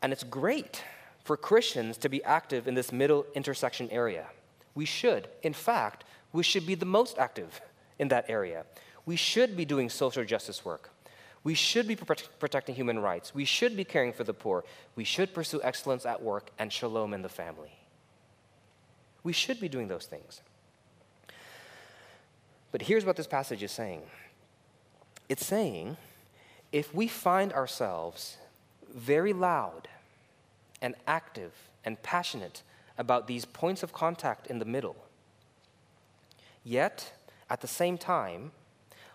And 0.00 0.12
it's 0.12 0.22
great 0.22 0.84
for 1.24 1.36
Christians 1.36 1.96
to 1.98 2.08
be 2.08 2.22
active 2.22 2.68
in 2.68 2.74
this 2.74 2.92
middle 2.92 3.26
intersection 3.34 3.90
area. 3.90 4.26
We 4.76 4.84
should. 4.84 5.26
In 5.42 5.54
fact, 5.54 6.04
we 6.32 6.44
should 6.44 6.68
be 6.68 6.76
the 6.76 6.86
most 6.86 7.18
active 7.18 7.60
in 7.98 8.06
that 8.08 8.26
area. 8.28 8.64
We 9.06 9.16
should 9.16 9.56
be 9.56 9.64
doing 9.64 9.90
social 9.90 10.24
justice 10.24 10.64
work. 10.64 10.90
We 11.48 11.54
should 11.54 11.88
be 11.88 11.96
protecting 11.96 12.74
human 12.74 12.98
rights. 12.98 13.34
We 13.34 13.46
should 13.46 13.74
be 13.74 13.82
caring 13.82 14.12
for 14.12 14.22
the 14.22 14.34
poor. 14.34 14.66
We 14.96 15.04
should 15.04 15.32
pursue 15.32 15.62
excellence 15.62 16.04
at 16.04 16.22
work 16.22 16.50
and 16.58 16.70
shalom 16.70 17.14
in 17.14 17.22
the 17.22 17.30
family. 17.30 17.72
We 19.22 19.32
should 19.32 19.58
be 19.58 19.66
doing 19.66 19.88
those 19.88 20.04
things. 20.04 20.42
But 22.70 22.82
here's 22.82 23.06
what 23.06 23.16
this 23.16 23.26
passage 23.26 23.62
is 23.62 23.72
saying 23.72 24.02
it's 25.30 25.46
saying 25.46 25.96
if 26.70 26.94
we 26.94 27.08
find 27.08 27.54
ourselves 27.54 28.36
very 28.94 29.32
loud 29.32 29.88
and 30.82 30.96
active 31.06 31.54
and 31.82 32.02
passionate 32.02 32.62
about 32.98 33.26
these 33.26 33.46
points 33.46 33.82
of 33.82 33.94
contact 33.94 34.48
in 34.48 34.58
the 34.58 34.66
middle, 34.66 34.96
yet 36.62 37.14
at 37.48 37.62
the 37.62 37.66
same 37.66 37.96
time, 37.96 38.52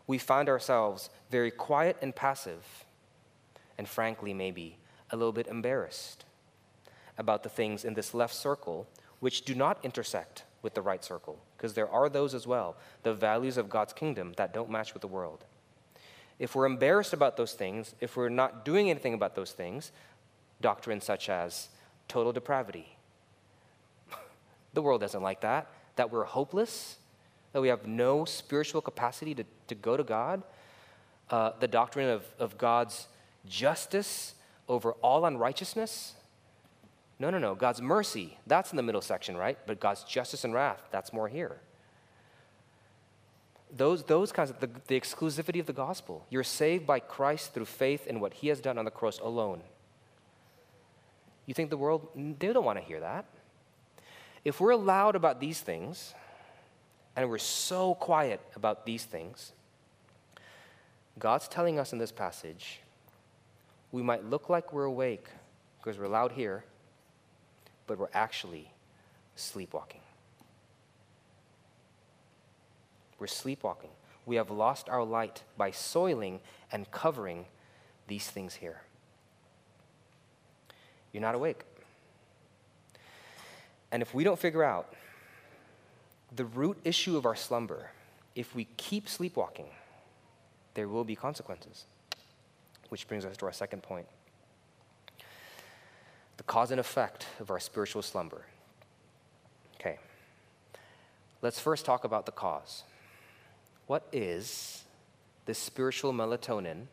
we 0.08 0.18
find 0.18 0.50
ourselves 0.50 1.10
very 1.30 1.52
quiet 1.52 1.98
and 2.02 2.16
passive, 2.16 2.86
and 3.78 3.88
frankly, 3.88 4.34
maybe 4.34 4.78
a 5.12 5.16
little 5.16 5.32
bit 5.32 5.48
embarrassed 5.48 6.26
about 7.18 7.44
the 7.44 7.50
things 7.50 7.86
in 7.86 7.94
this 7.94 8.14
left 8.14 8.34
circle 8.34 8.88
which 9.20 9.44
do 9.44 9.56
not 9.56 9.80
intersect 9.84 10.44
with 10.62 10.74
the 10.74 10.82
right 10.82 11.04
circle, 11.04 11.40
because 11.56 11.74
there 11.74 11.90
are 11.90 12.10
those 12.10 12.34
as 12.34 12.48
well, 12.48 12.76
the 13.04 13.14
values 13.14 13.58
of 13.58 13.70
God's 13.70 13.94
kingdom 13.94 14.34
that 14.38 14.54
don't 14.54 14.70
match 14.70 14.94
with 14.94 15.02
the 15.02 15.08
world. 15.08 15.46
If 16.40 16.56
we're 16.56 16.66
embarrassed 16.66 17.14
about 17.14 17.38
those 17.38 17.54
things, 17.54 17.96
if 18.02 18.18
we're 18.18 18.30
not 18.30 18.66
doing 18.66 18.90
anything 18.90 19.14
about 19.14 19.36
those 19.36 19.52
things, 19.52 19.92
doctrines 20.62 21.04
such 21.04 21.30
as 21.30 21.70
total 22.08 22.34
depravity, 22.34 22.98
the 24.74 24.82
world 24.82 25.02
doesn't 25.02 25.22
like 25.22 25.42
that, 25.42 25.68
that 25.96 26.12
we're 26.12 26.24
hopeless, 26.24 26.98
that 27.54 27.62
we 27.62 27.70
have 27.70 27.88
no 27.88 28.26
spiritual 28.26 28.82
capacity 28.82 29.34
to, 29.36 29.46
to 29.68 29.76
go 29.76 29.96
to 29.96 30.04
God, 30.04 30.44
uh, 31.30 31.52
the 31.60 31.68
doctrine 31.68 32.10
of, 32.10 32.26
of 32.40 32.58
God's 32.58 33.08
justice 33.48 34.34
over 34.68 34.94
all 34.94 35.26
unrighteousness. 35.26 36.16
No, 37.20 37.30
no, 37.30 37.38
no. 37.38 37.56
God's 37.56 37.82
mercy, 37.82 38.38
that's 38.48 38.72
in 38.72 38.78
the 38.78 38.84
middle 38.84 39.02
section, 39.02 39.38
right? 39.38 39.58
But 39.66 39.80
God's 39.80 40.04
justice 40.04 40.44
and 40.44 40.54
wrath, 40.54 40.82
that's 40.92 41.14
more 41.14 41.28
here. 41.28 41.58
Those, 43.76 44.04
those 44.04 44.32
kinds 44.32 44.50
of 44.50 44.60
the, 44.60 44.70
the 44.88 45.00
exclusivity 45.00 45.60
of 45.60 45.66
the 45.66 45.74
gospel. 45.74 46.26
You're 46.30 46.44
saved 46.44 46.86
by 46.86 47.00
Christ 47.00 47.54
through 47.54 47.66
faith 47.66 48.08
in 48.08 48.20
what 48.20 48.34
he 48.34 48.50
has 48.50 48.60
done 48.60 48.78
on 48.78 48.86
the 48.86 48.92
cross 48.92 49.20
alone. 49.20 49.62
You 51.46 51.54
think 51.54 51.70
the 51.70 51.78
world, 51.78 52.08
they 52.16 52.54
don't 52.54 52.66
want 52.66 52.80
to 52.80 52.86
hear 52.86 53.00
that. 53.00 53.26
If 54.46 54.60
we're 54.60 54.76
loud 54.76 55.16
about 55.16 55.40
these 55.40 55.60
things, 55.62 56.14
and 57.16 57.30
we're 57.30 57.38
so 57.38 57.96
quiet 57.96 58.42
about 58.56 58.86
these 58.86 59.04
things, 59.04 59.52
God's 61.20 61.48
telling 61.48 61.80
us 61.80 61.94
in 61.94 62.00
this 62.00 62.12
passage 62.12 62.80
we 63.94 64.02
might 64.02 64.26
look 64.26 64.50
like 64.50 64.74
we're 64.74 64.86
awake 64.86 65.28
because 65.80 66.00
we're 66.00 66.08
loud 66.08 66.32
here, 66.32 66.66
but 67.86 68.00
we're 68.00 68.08
actually 68.12 68.72
sleepwalking. 69.36 70.02
We're 73.20 73.28
sleepwalking. 73.28 73.92
We 74.26 74.38
have 74.38 74.50
lost 74.50 74.90
our 74.90 75.04
light 75.04 75.44
by 75.58 75.70
soiling 75.70 76.40
and 76.72 76.90
covering 76.90 77.46
these 78.08 78.28
things 78.28 78.56
here. 78.56 78.82
You're 81.12 81.22
not 81.22 81.36
awake. 81.36 81.62
And 83.92 84.02
if 84.02 84.12
we 84.16 84.24
don't 84.24 84.40
figure 84.40 84.64
out 84.64 84.92
the 86.36 86.46
root 86.46 86.78
issue 86.84 87.18
of 87.18 87.26
our 87.26 87.36
slumber, 87.36 87.92
if 88.36 88.56
we 88.56 88.66
keep 88.78 89.08
sleepwalking, 89.08 89.68
there 90.74 90.88
will 90.88 91.04
be 91.04 91.16
consequences. 91.16 91.86
Which 92.90 93.08
brings 93.08 93.26
us 93.26 93.38
to 93.38 93.46
our 93.46 93.54
second 93.54 93.84
point 93.84 94.08
the 96.38 96.44
cause 96.44 96.72
and 96.72 96.80
effect 96.80 97.28
of 97.40 97.52
our 97.52 97.60
spiritual 97.60 98.02
slumber. 98.02 98.46
Okay. 99.76 100.00
Let's 101.42 101.60
first 101.60 101.86
talk 101.86 102.04
about 102.04 102.26
the 102.26 102.32
cause. 102.32 102.84
What 103.86 104.08
is 104.12 104.84
this 105.46 105.60
spiritual 105.60 106.12
melatonin 106.12 106.86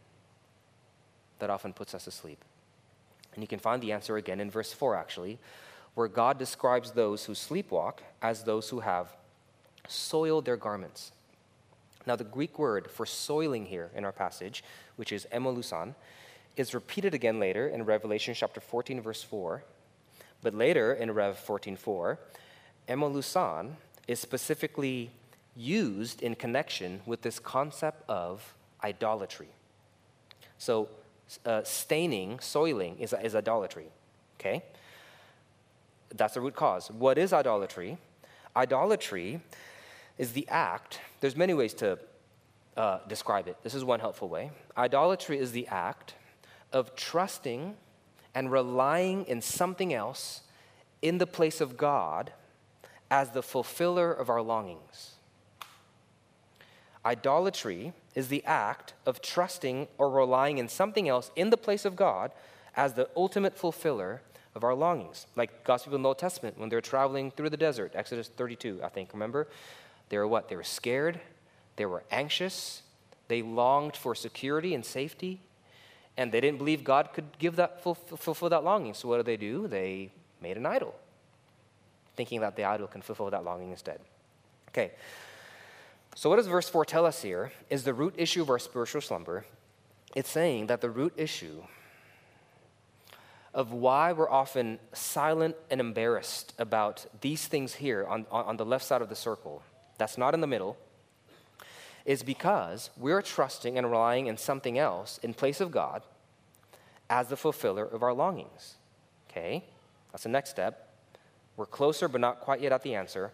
that 1.39 1.49
often 1.49 1.73
puts 1.73 1.95
us 1.95 2.07
asleep? 2.07 2.45
And 3.35 3.43
you 3.43 3.49
can 3.49 3.59
find 3.59 3.83
the 3.83 3.93
answer 3.93 4.17
again 4.17 4.41
in 4.41 4.51
verse 4.51 4.73
4, 4.73 4.95
actually, 4.95 5.39
where 5.95 6.09
God 6.09 6.39
describes 6.39 6.93
those 6.93 7.25
who 7.25 7.33
sleepwalk 7.33 8.01
as 8.21 8.45
those 8.45 8.69
who 8.69 8.81
have 8.81 9.17
soiled 9.91 10.45
their 10.45 10.57
garments. 10.57 11.13
Now, 12.07 12.17
the 12.17 12.25
Greek 12.25 12.59
word 12.59 12.91
for 12.91 13.05
soiling 13.05 13.67
here 13.67 13.91
in 13.95 14.05
our 14.05 14.13
passage, 14.13 14.65
which 14.97 15.13
is 15.13 15.27
emolusan, 15.33 15.95
is 16.57 16.75
repeated 16.75 17.15
again 17.15 17.39
later 17.39 17.69
in 17.69 17.85
Revelation 17.85 18.35
chapter 18.35 18.61
14, 18.61 19.01
verse 19.01 19.23
4. 19.23 19.63
But 20.43 20.55
later 20.55 20.93
in 20.95 21.11
Rev 21.11 21.39
14:4, 21.39 22.19
emolusan 22.89 23.75
is 24.09 24.19
specifically 24.19 25.11
used 25.55 26.23
in 26.23 26.35
connection 26.35 27.03
with 27.05 27.23
this 27.23 27.39
concept 27.39 28.03
of 28.09 28.55
idolatry. 28.83 29.49
So, 30.59 30.89
uh, 31.45 31.63
staining, 31.65 32.41
soiling 32.41 32.99
is, 32.99 33.15
is 33.23 33.35
idolatry. 33.35 33.89
Okay? 34.39 34.63
That's 36.15 36.35
the 36.35 36.41
root 36.41 36.57
cause. 36.57 36.91
What 36.91 37.19
is 37.19 37.33
idolatry? 37.33 37.99
Idolatry 38.57 39.41
is 40.21 40.35
the 40.35 40.47
act, 40.51 41.01
there's 41.21 41.35
many 41.35 41.55
ways 41.55 41.73
to 41.73 41.99
uh, 42.77 42.99
describe 43.09 43.49
it. 43.49 43.57
This 43.63 43.75
is 43.75 43.83
one 43.83 44.01
helpful 44.01 44.29
way. 44.29 44.51
Idolatry 44.77 45.39
is 45.39 45.53
the 45.53 45.67
act 45.69 46.13
of 46.75 46.95
trusting 46.95 47.75
and 48.35 48.53
relying 48.53 49.25
in 49.25 49.41
something 49.41 49.95
else 49.95 50.43
in 51.01 51.17
the 51.17 51.27
place 51.27 51.63
of 51.63 51.79
God 51.79 52.35
as 53.11 53.31
the 53.31 53.43
fulfiller 53.43 54.13
of 54.13 54.29
our 54.29 54.43
longings. 54.43 55.13
Idolatry 57.03 57.95
is 58.15 58.29
the 58.29 58.45
act 58.45 58.93
of 59.07 59.23
trusting 59.23 59.89
or 59.97 60.11
relying 60.11 60.59
in 60.59 60.69
something 60.69 61.09
else 61.09 61.31
in 61.35 61.49
the 61.49 61.57
place 61.57 61.87
of 61.87 61.97
God 61.97 62.31
as 62.77 62.93
the 62.93 63.09
ultimate 63.17 63.57
fulfiller 63.57 64.21
of 64.55 64.65
our 64.65 64.75
longings. 64.75 65.27
Like 65.35 65.65
God's 65.65 65.85
people 65.85 65.97
in 65.97 66.03
the 66.03 66.09
Old 66.09 66.19
Testament 66.19 66.59
when 66.59 66.69
they're 66.69 66.83
traveling 66.83 67.31
through 67.31 67.49
the 67.49 67.57
desert, 67.57 67.93
Exodus 67.95 68.29
32, 68.29 68.81
I 68.85 68.91
think, 68.91 69.15
remember? 69.15 69.49
They 70.11 70.19
were 70.19 70.29
what? 70.29 70.49
They 70.49 70.57
were 70.57 70.65
scared, 70.65 71.21
they 71.77 71.87
were 71.87 72.05
anxious, 72.11 72.83
they 73.29 73.43
longed 73.43 73.97
for 73.97 74.15
security 74.15 74.75
and 74.75 74.85
safety, 74.85 75.41
and 76.17 76.31
they 76.31 76.41
didn't 76.41 76.59
believe 76.59 76.85
God 76.85 77.11
could 77.15 77.39
give 77.39 77.57
that 77.57 77.83
fulfill 77.83 78.49
that 78.51 78.65
longing. 78.65 78.93
So 78.93 79.09
what 79.09 79.17
did 79.17 79.27
they 79.27 79.37
do? 79.37 79.67
They 79.67 80.11
made 80.43 80.57
an 80.57 80.67
idol, 80.67 80.95
thinking 82.17 82.41
that 82.41 82.57
the 82.57 82.65
idol 82.65 82.89
can 82.89 83.01
fulfill 83.01 83.31
that 83.31 83.45
longing 83.45 83.71
instead. 83.71 84.01
Okay. 84.69 84.91
So 86.17 86.29
what 86.29 86.37
does 86.37 86.49
verse 86.49 86.69
4 86.69 86.85
tell 86.85 87.07
us 87.07 87.23
here 87.23 87.53
is 87.71 87.85
the 87.85 87.95
root 87.95 88.15
issue 88.17 88.43
of 88.43 88.51
our 88.51 88.59
spiritual 88.59 89.01
slumber. 89.01 89.45
It's 90.17 90.29
saying 90.29 90.67
that 90.67 90.81
the 90.81 90.91
root 90.91 91.15
issue 91.17 91.63
of 93.55 93.73
why 93.73 94.13
we're 94.13 94.31
often 94.31 94.79
silent 94.93 95.57
and 95.71 95.81
embarrassed 95.81 96.53
about 96.59 97.07
these 97.21 97.47
things 97.47 97.75
here 97.75 98.05
on, 98.09 98.27
on 98.31 98.57
the 98.57 98.65
left 98.65 98.85
side 98.85 99.03
of 99.03 99.09
the 99.09 99.17
circle, 99.17 99.63
that's 100.01 100.19
not 100.19 100.35
in 100.35 100.41
the 100.41 100.47
middle, 100.47 100.77
is 102.05 102.23
because 102.23 102.91
we're 102.97 103.23
trusting 103.23 103.77
and 103.77 103.91
relying 103.91 104.27
in 104.27 104.37
something 104.37 104.79
else 104.79 105.21
in 105.23 105.35
place 105.35 105.61
of 105.61 105.71
God 105.71 106.03
as 107.09 107.29
the 107.29 107.37
fulfiller 107.37 107.85
of 107.85 108.03
our 108.03 108.15
longings. 108.15 108.77
Okay? 109.29 109.63
That's 110.11 110.25
the 110.25 110.31
next 110.31 110.51
step. 110.51 110.89
We're 111.57 111.67
closer, 111.67 112.09
but 112.09 112.21
not 112.21 112.41
quite 112.41 112.61
yet 112.61 112.73
at 112.73 112.83
the 112.83 112.95
answer. 112.95 113.33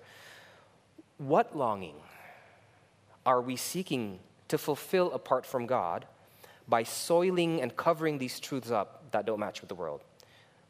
What 1.18 1.56
longing 1.56 1.94
are 3.24 3.40
we 3.40 3.56
seeking 3.56 4.18
to 4.48 4.58
fulfill 4.58 5.12
apart 5.12 5.46
from 5.46 5.66
God 5.66 6.06
by 6.68 6.82
soiling 6.82 7.62
and 7.62 7.76
covering 7.76 8.18
these 8.18 8.40
truths 8.40 8.70
up 8.70 9.10
that 9.12 9.26
don't 9.26 9.40
match 9.40 9.60
with 9.60 9.68
the 9.68 9.74
world. 9.74 10.02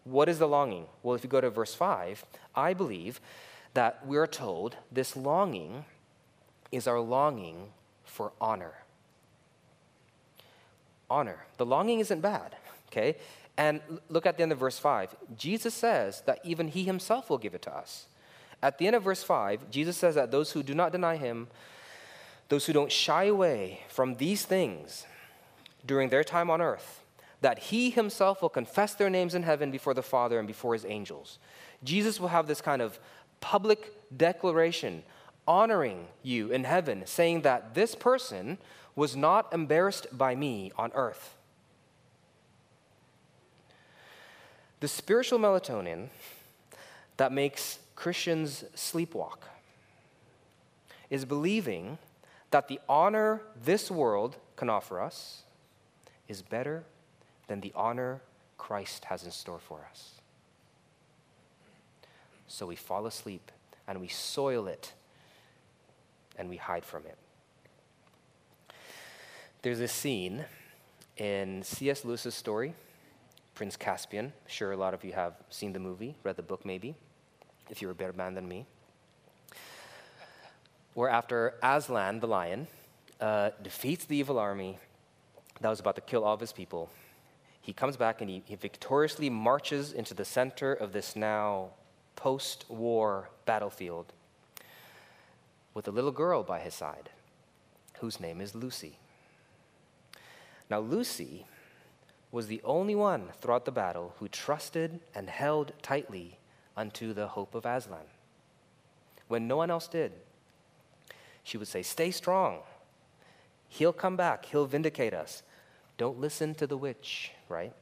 What 0.04 0.28
is 0.28 0.38
the 0.38 0.48
longing? 0.48 0.86
Well, 1.02 1.16
if 1.16 1.24
you 1.24 1.30
go 1.30 1.40
to 1.40 1.50
verse 1.50 1.74
5, 1.74 2.24
I 2.54 2.74
believe 2.74 3.20
that 3.76 4.06
we're 4.06 4.26
told 4.26 4.74
this 4.90 5.14
longing 5.16 5.84
is 6.72 6.88
our 6.88 6.98
longing 6.98 7.68
for 8.04 8.32
honor. 8.40 8.72
Honor. 11.10 11.44
The 11.58 11.66
longing 11.66 12.00
isn't 12.00 12.22
bad, 12.22 12.56
okay? 12.88 13.16
And 13.58 13.82
look 14.08 14.24
at 14.24 14.38
the 14.38 14.42
end 14.42 14.52
of 14.52 14.58
verse 14.58 14.78
5. 14.78 15.14
Jesus 15.36 15.74
says 15.74 16.22
that 16.24 16.40
even 16.42 16.68
he 16.68 16.84
himself 16.84 17.28
will 17.28 17.36
give 17.36 17.54
it 17.54 17.60
to 17.62 17.76
us. 17.76 18.06
At 18.62 18.78
the 18.78 18.86
end 18.86 18.96
of 18.96 19.02
verse 19.02 19.22
5, 19.22 19.70
Jesus 19.70 19.98
says 19.98 20.14
that 20.14 20.30
those 20.30 20.52
who 20.52 20.62
do 20.62 20.74
not 20.74 20.90
deny 20.90 21.16
him, 21.16 21.48
those 22.48 22.64
who 22.64 22.72
don't 22.72 22.90
shy 22.90 23.24
away 23.24 23.80
from 23.90 24.14
these 24.14 24.46
things 24.46 25.04
during 25.84 26.08
their 26.08 26.24
time 26.24 26.48
on 26.48 26.62
earth, 26.62 27.02
that 27.42 27.58
he 27.58 27.90
himself 27.90 28.40
will 28.40 28.48
confess 28.48 28.94
their 28.94 29.10
names 29.10 29.34
in 29.34 29.42
heaven 29.42 29.70
before 29.70 29.92
the 29.92 30.02
Father 30.02 30.38
and 30.38 30.48
before 30.48 30.72
his 30.72 30.86
angels. 30.86 31.38
Jesus 31.84 32.18
will 32.18 32.28
have 32.28 32.46
this 32.46 32.62
kind 32.62 32.80
of 32.80 32.98
public 33.46 33.92
declaration 34.16 35.04
honoring 35.46 36.08
you 36.24 36.50
in 36.50 36.64
heaven, 36.64 37.06
saying 37.06 37.42
that 37.42 37.76
this 37.76 37.94
person 37.94 38.58
was 38.96 39.14
not 39.14 39.52
embarrassed 39.52 40.08
by 40.10 40.34
me 40.34 40.72
on 40.76 40.90
earth. 40.96 41.36
The 44.80 44.88
spiritual 44.88 45.38
melatonin 45.38 46.08
that 47.18 47.30
makes 47.30 47.78
Christians 47.94 48.64
sleepwalk 48.74 49.38
is 51.08 51.24
believing 51.24 51.98
that 52.50 52.66
the 52.66 52.80
honor 52.88 53.42
this 53.64 53.92
world 53.92 54.38
can 54.56 54.68
offer 54.68 55.00
us 55.00 55.42
is 56.26 56.42
better 56.42 56.82
than 57.46 57.60
the 57.60 57.72
honor 57.76 58.22
Christ 58.58 59.04
has 59.04 59.22
in 59.22 59.30
store 59.30 59.60
for 59.60 59.86
us. 59.88 60.15
So 62.48 62.66
we 62.66 62.76
fall 62.76 63.06
asleep 63.06 63.50
and 63.86 64.00
we 64.00 64.08
soil 64.08 64.66
it 64.66 64.92
and 66.38 66.48
we 66.48 66.56
hide 66.56 66.84
from 66.84 67.04
it. 67.06 67.16
There's 69.62 69.80
a 69.80 69.88
scene 69.88 70.44
in 71.16 71.62
C.S. 71.62 72.04
Lewis's 72.04 72.34
story, 72.34 72.74
Prince 73.54 73.76
Caspian. 73.76 74.32
Sure, 74.46 74.72
a 74.72 74.76
lot 74.76 74.94
of 74.94 75.04
you 75.04 75.12
have 75.12 75.34
seen 75.50 75.72
the 75.72 75.78
movie, 75.78 76.14
read 76.22 76.36
the 76.36 76.42
book 76.42 76.64
maybe, 76.64 76.94
if 77.70 77.82
you're 77.82 77.90
a 77.90 77.94
better 77.94 78.12
man 78.12 78.34
than 78.34 78.46
me. 78.46 78.66
Where 80.94 81.08
after 81.08 81.54
Aslan, 81.62 82.20
the 82.20 82.28
lion, 82.28 82.68
uh, 83.20 83.50
defeats 83.62 84.04
the 84.04 84.16
evil 84.16 84.38
army 84.38 84.78
that 85.60 85.68
was 85.68 85.80
about 85.80 85.96
to 85.96 86.00
kill 86.00 86.24
all 86.24 86.34
of 86.34 86.40
his 86.40 86.52
people, 86.52 86.90
he 87.60 87.72
comes 87.72 87.96
back 87.96 88.20
and 88.20 88.30
he, 88.30 88.42
he 88.46 88.54
victoriously 88.54 89.28
marches 89.28 89.92
into 89.92 90.14
the 90.14 90.24
center 90.24 90.72
of 90.72 90.92
this 90.92 91.16
now 91.16 91.70
post 92.16 92.64
war 92.68 93.30
battlefield 93.44 94.12
with 95.74 95.86
a 95.86 95.92
little 95.92 96.10
girl 96.10 96.42
by 96.42 96.58
his 96.58 96.74
side 96.74 97.10
whose 98.00 98.18
name 98.18 98.40
is 98.40 98.54
Lucy. 98.54 98.98
Now, 100.68 100.80
Lucy 100.80 101.46
was 102.32 102.48
the 102.48 102.60
only 102.64 102.94
one 102.94 103.28
throughout 103.40 103.64
the 103.64 103.70
battle 103.70 104.14
who 104.18 104.28
trusted 104.28 105.00
and 105.14 105.28
held 105.28 105.72
tightly 105.82 106.38
unto 106.76 107.12
the 107.12 107.28
hope 107.28 107.54
of 107.54 107.64
Aslan. 107.64 108.06
When 109.28 109.48
no 109.48 109.56
one 109.56 109.70
else 109.70 109.88
did, 109.88 110.12
she 111.42 111.56
would 111.56 111.68
say, 111.68 111.82
Stay 111.82 112.10
strong. 112.10 112.58
He'll 113.68 113.92
come 113.92 114.16
back, 114.16 114.46
he'll 114.46 114.66
vindicate 114.66 115.14
us. 115.14 115.42
Don't 115.98 116.20
listen 116.20 116.54
to 116.56 116.66
the 116.66 116.76
witch, 116.76 117.32
right? 117.48 117.72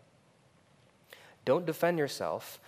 Don't 1.44 1.66
defend 1.66 1.98
yourself 1.98 2.58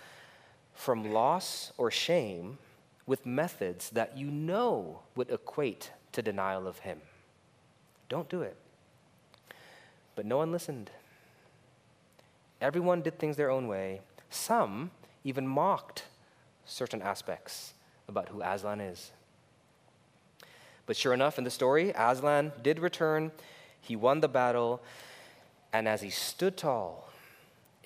from 0.77 1.11
loss 1.11 1.73
or 1.75 1.89
shame 1.89 2.59
with 3.07 3.25
methods 3.25 3.89
that 3.89 4.15
you 4.15 4.27
know 4.27 4.99
would 5.15 5.29
equate 5.31 5.91
to 6.11 6.21
denial 6.21 6.67
of 6.67 6.79
Him. 6.79 7.01
Don't 8.09 8.29
do 8.29 8.43
it. 8.43 8.55
But 10.15 10.25
no 10.25 10.37
one 10.37 10.51
listened. 10.51 10.91
Everyone 12.61 13.01
did 13.01 13.17
things 13.17 13.37
their 13.37 13.49
own 13.49 13.67
way. 13.67 14.01
Some 14.29 14.91
even 15.23 15.47
mocked 15.47 16.05
certain 16.65 17.01
aspects 17.01 17.73
about 18.07 18.29
who 18.29 18.41
Aslan 18.41 18.79
is. 18.79 19.11
But 20.85 20.95
sure 20.95 21.13
enough, 21.13 21.39
in 21.39 21.43
the 21.43 21.51
story, 21.51 21.91
Aslan 21.95 22.51
did 22.61 22.79
return. 22.79 23.31
He 23.81 23.95
won 23.95 24.21
the 24.21 24.27
battle. 24.27 24.81
And 25.73 25.87
as 25.87 26.01
he 26.01 26.11
stood 26.11 26.55
tall 26.55 27.07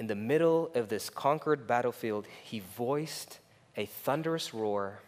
in 0.02 0.08
the 0.08 0.16
middle 0.16 0.72
of 0.74 0.90
this 0.90 1.12
conquered 1.12 1.68
battlefield, 1.68 2.26
he 2.44 2.60
voiced 2.60 3.38
a 3.78 3.86
thunderous 3.86 4.52
roar. 4.52 5.00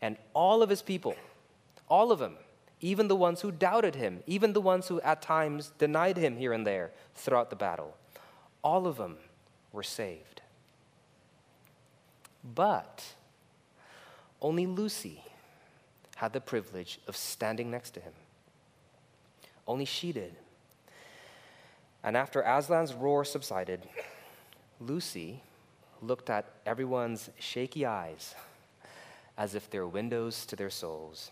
And 0.00 0.16
all 0.32 0.62
of 0.62 0.70
his 0.70 0.80
people, 0.80 1.14
all 1.86 2.10
of 2.10 2.18
them, 2.18 2.38
even 2.80 3.08
the 3.08 3.14
ones 3.14 3.42
who 3.42 3.52
doubted 3.52 3.96
him, 3.96 4.22
even 4.26 4.54
the 4.54 4.60
ones 4.62 4.88
who 4.88 5.02
at 5.02 5.20
times 5.20 5.72
denied 5.76 6.16
him 6.16 6.38
here 6.38 6.54
and 6.54 6.66
there 6.66 6.92
throughout 7.14 7.50
the 7.50 7.56
battle, 7.56 7.94
all 8.64 8.86
of 8.86 8.96
them 8.96 9.18
were 9.70 9.82
saved. 9.82 10.40
But 12.42 13.04
only 14.40 14.64
Lucy 14.64 15.24
had 16.16 16.32
the 16.32 16.40
privilege 16.40 17.00
of 17.06 17.18
standing 17.18 17.70
next 17.70 17.90
to 17.90 18.00
him. 18.00 18.14
Only 19.68 19.84
she 19.84 20.10
did. 20.10 20.36
And 22.02 22.16
after 22.16 22.42
Aslan's 22.42 22.94
roar 22.94 23.24
subsided, 23.24 23.86
Lucy 24.80 25.42
looked 26.00 26.30
at 26.30 26.46
everyone's 26.64 27.30
shaky 27.38 27.84
eyes 27.84 28.34
as 29.36 29.54
if 29.54 29.68
they're 29.70 29.86
windows 29.86 30.46
to 30.46 30.56
their 30.56 30.70
souls, 30.70 31.30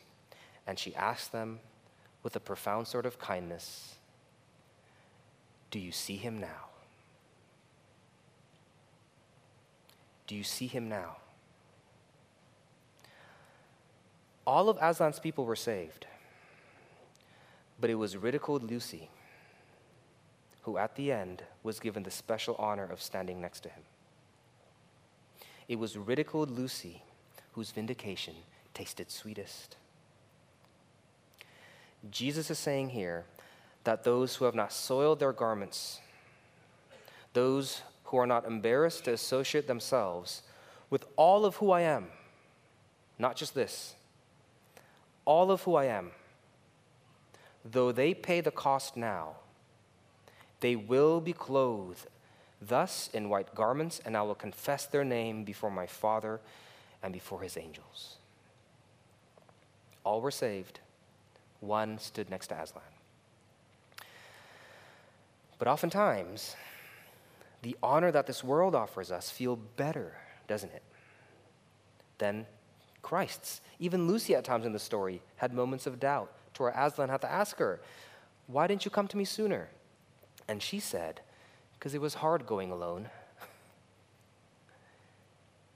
and 0.66 0.78
she 0.78 0.94
asked 0.94 1.32
them 1.32 1.60
with 2.22 2.36
a 2.36 2.40
profound 2.40 2.86
sort 2.86 3.06
of 3.06 3.18
kindness 3.18 3.94
Do 5.70 5.78
you 5.78 5.92
see 5.92 6.16
him 6.16 6.38
now? 6.38 6.68
Do 10.26 10.34
you 10.34 10.44
see 10.44 10.66
him 10.66 10.88
now? 10.88 11.16
All 14.46 14.68
of 14.68 14.78
Aslan's 14.78 15.18
people 15.18 15.44
were 15.44 15.56
saved, 15.56 16.06
but 17.80 17.88
it 17.88 17.94
was 17.94 18.16
ridiculed 18.16 18.62
Lucy 18.70 19.08
who 20.68 20.76
at 20.76 20.96
the 20.96 21.10
end 21.10 21.42
was 21.62 21.80
given 21.80 22.02
the 22.02 22.10
special 22.10 22.54
honor 22.58 22.84
of 22.84 23.00
standing 23.00 23.40
next 23.40 23.60
to 23.60 23.70
him. 23.70 23.84
It 25.66 25.78
was 25.78 25.96
ridiculed 25.96 26.50
Lucy 26.50 27.02
whose 27.52 27.70
vindication 27.70 28.34
tasted 28.74 29.10
sweetest. 29.10 29.76
Jesus 32.10 32.50
is 32.50 32.58
saying 32.58 32.90
here 32.90 33.24
that 33.84 34.04
those 34.04 34.36
who 34.36 34.44
have 34.44 34.54
not 34.54 34.70
soiled 34.70 35.20
their 35.20 35.32
garments, 35.32 36.00
those 37.32 37.80
who 38.04 38.18
are 38.18 38.26
not 38.26 38.44
embarrassed 38.44 39.06
to 39.06 39.14
associate 39.14 39.66
themselves 39.66 40.42
with 40.90 41.06
all 41.16 41.46
of 41.46 41.56
who 41.56 41.70
I 41.70 41.80
am, 41.80 42.08
not 43.18 43.36
just 43.36 43.54
this, 43.54 43.94
all 45.24 45.50
of 45.50 45.62
who 45.62 45.76
I 45.76 45.86
am, 45.86 46.10
though 47.64 47.90
they 47.90 48.12
pay 48.12 48.42
the 48.42 48.50
cost 48.50 48.98
now, 48.98 49.36
they 50.60 50.76
will 50.76 51.20
be 51.20 51.32
clothed 51.32 52.06
thus 52.60 53.08
in 53.12 53.28
white 53.28 53.54
garments, 53.54 54.00
and 54.04 54.16
I 54.16 54.22
will 54.22 54.34
confess 54.34 54.86
their 54.86 55.04
name 55.04 55.44
before 55.44 55.70
my 55.70 55.86
Father 55.86 56.40
and 57.02 57.12
before 57.12 57.42
his 57.42 57.56
angels. 57.56 58.16
All 60.04 60.20
were 60.20 60.30
saved. 60.30 60.80
One 61.60 61.98
stood 61.98 62.30
next 62.30 62.48
to 62.48 62.60
Aslan. 62.60 62.82
But 65.58 65.68
oftentimes, 65.68 66.56
the 67.62 67.76
honor 67.82 68.10
that 68.12 68.26
this 68.26 68.44
world 68.44 68.74
offers 68.74 69.10
us 69.10 69.30
feel 69.30 69.56
better, 69.56 70.14
doesn't 70.46 70.72
it, 70.72 70.82
than 72.18 72.46
Christ's. 73.02 73.60
Even 73.78 74.06
Lucy, 74.06 74.34
at 74.34 74.44
times 74.44 74.66
in 74.66 74.72
the 74.72 74.78
story, 74.78 75.20
had 75.36 75.52
moments 75.52 75.86
of 75.86 76.00
doubt 76.00 76.32
to 76.54 76.62
where 76.64 76.72
Aslan 76.72 77.08
had 77.08 77.20
to 77.22 77.30
ask 77.30 77.58
her, 77.58 77.80
Why 78.46 78.66
didn't 78.66 78.84
you 78.84 78.90
come 78.90 79.08
to 79.08 79.16
me 79.16 79.24
sooner? 79.24 79.68
And 80.48 80.62
she 80.62 80.80
said, 80.80 81.20
Because 81.78 81.94
it 81.94 82.00
was 82.00 82.14
hard 82.14 82.46
going 82.46 82.70
alone. 82.70 83.10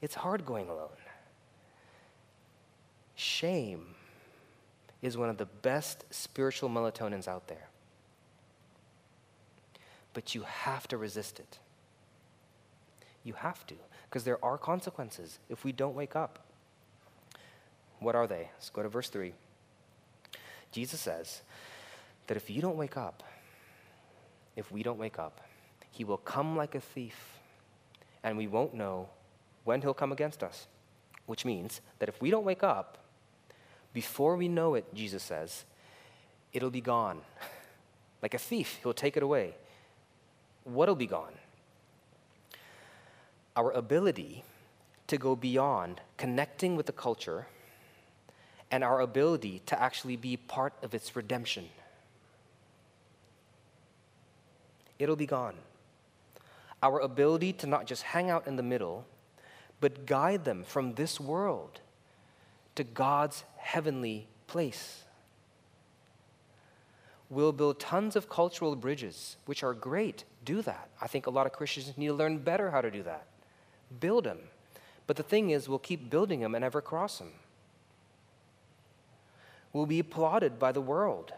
it's 0.02 0.16
hard 0.16 0.46
going 0.46 0.68
alone. 0.68 0.88
Shame 3.14 3.94
is 5.02 5.16
one 5.16 5.28
of 5.28 5.36
the 5.36 5.46
best 5.46 6.04
spiritual 6.10 6.70
melatonins 6.70 7.28
out 7.28 7.48
there. 7.48 7.68
But 10.14 10.34
you 10.34 10.42
have 10.42 10.88
to 10.88 10.96
resist 10.96 11.38
it. 11.38 11.58
You 13.24 13.34
have 13.34 13.66
to, 13.66 13.74
because 14.08 14.24
there 14.24 14.42
are 14.44 14.58
consequences 14.58 15.38
if 15.48 15.64
we 15.64 15.72
don't 15.72 15.94
wake 15.94 16.16
up. 16.16 16.40
What 18.00 18.14
are 18.14 18.26
they? 18.26 18.50
Let's 18.54 18.70
go 18.70 18.82
to 18.82 18.88
verse 18.88 19.08
3. 19.08 19.32
Jesus 20.72 21.00
says 21.00 21.42
that 22.26 22.36
if 22.36 22.50
you 22.50 22.60
don't 22.60 22.76
wake 22.76 22.96
up, 22.96 23.22
if 24.56 24.70
we 24.70 24.82
don't 24.82 24.98
wake 24.98 25.18
up, 25.18 25.40
he 25.90 26.04
will 26.04 26.16
come 26.16 26.56
like 26.56 26.74
a 26.74 26.80
thief, 26.80 27.38
and 28.22 28.36
we 28.36 28.46
won't 28.46 28.74
know 28.74 29.08
when 29.64 29.82
he'll 29.82 29.94
come 29.94 30.12
against 30.12 30.42
us. 30.42 30.66
Which 31.26 31.44
means 31.44 31.80
that 31.98 32.08
if 32.08 32.20
we 32.20 32.30
don't 32.30 32.44
wake 32.44 32.62
up, 32.62 32.98
before 33.92 34.36
we 34.36 34.48
know 34.48 34.74
it, 34.74 34.92
Jesus 34.94 35.22
says, 35.22 35.64
it'll 36.52 36.70
be 36.70 36.80
gone. 36.80 37.20
Like 38.22 38.34
a 38.34 38.38
thief, 38.38 38.78
he'll 38.84 38.94
take 38.94 39.16
it 39.16 39.24
away. 39.24 39.56
What'll 40.62 40.94
be 40.94 41.08
gone? 41.08 41.32
our 43.56 43.70
ability 43.72 44.44
to 45.06 45.18
go 45.18 45.36
beyond 45.36 46.00
connecting 46.16 46.76
with 46.76 46.86
the 46.86 46.92
culture 46.92 47.46
and 48.70 48.82
our 48.82 49.00
ability 49.00 49.60
to 49.66 49.80
actually 49.80 50.16
be 50.16 50.36
part 50.36 50.72
of 50.82 50.94
its 50.94 51.14
redemption. 51.14 51.68
It'll 54.98 55.16
be 55.16 55.26
gone. 55.26 55.54
Our 56.82 57.00
ability 57.00 57.52
to 57.54 57.66
not 57.66 57.86
just 57.86 58.02
hang 58.02 58.30
out 58.30 58.46
in 58.46 58.56
the 58.56 58.62
middle, 58.62 59.06
but 59.80 60.06
guide 60.06 60.44
them 60.44 60.64
from 60.64 60.94
this 60.94 61.20
world 61.20 61.80
to 62.74 62.84
God's 62.84 63.44
heavenly 63.56 64.26
place. 64.46 65.04
We'll 67.30 67.52
build 67.52 67.80
tons 67.80 68.14
of 68.16 68.28
cultural 68.28 68.76
bridges, 68.76 69.36
which 69.46 69.62
are 69.62 69.72
great. 69.72 70.24
Do 70.44 70.60
that. 70.62 70.90
I 71.00 71.06
think 71.06 71.26
a 71.26 71.30
lot 71.30 71.46
of 71.46 71.52
Christians 71.52 71.96
need 71.96 72.08
to 72.08 72.14
learn 72.14 72.38
better 72.38 72.70
how 72.70 72.80
to 72.80 72.90
do 72.90 73.02
that 73.04 73.26
build 74.00 74.24
them. 74.24 74.38
But 75.06 75.16
the 75.16 75.22
thing 75.22 75.50
is, 75.50 75.68
we'll 75.68 75.78
keep 75.78 76.10
building 76.10 76.40
them 76.40 76.54
and 76.54 76.62
never 76.62 76.80
cross 76.80 77.18
them. 77.18 77.32
We'll 79.72 79.86
be 79.86 79.98
applauded 79.98 80.58
by 80.58 80.72
the 80.72 80.80
world, 80.80 81.32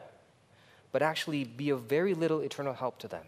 but 0.92 1.02
actually 1.02 1.44
be 1.44 1.70
of 1.70 1.82
very 1.82 2.14
little 2.14 2.40
eternal 2.40 2.74
help 2.74 2.98
to 3.00 3.08
them. 3.08 3.26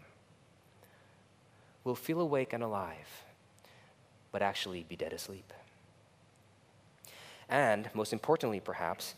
We'll 1.87 1.95
feel 1.95 2.19
awake 2.19 2.51
and 2.51 2.61
alive, 2.61 3.23
but 4.33 4.41
actually 4.41 4.83
be 4.83 4.97
dead 4.97 5.13
asleep. 5.13 5.53
And, 7.47 7.89
most 7.93 8.11
importantly, 8.11 8.59
perhaps, 8.59 9.15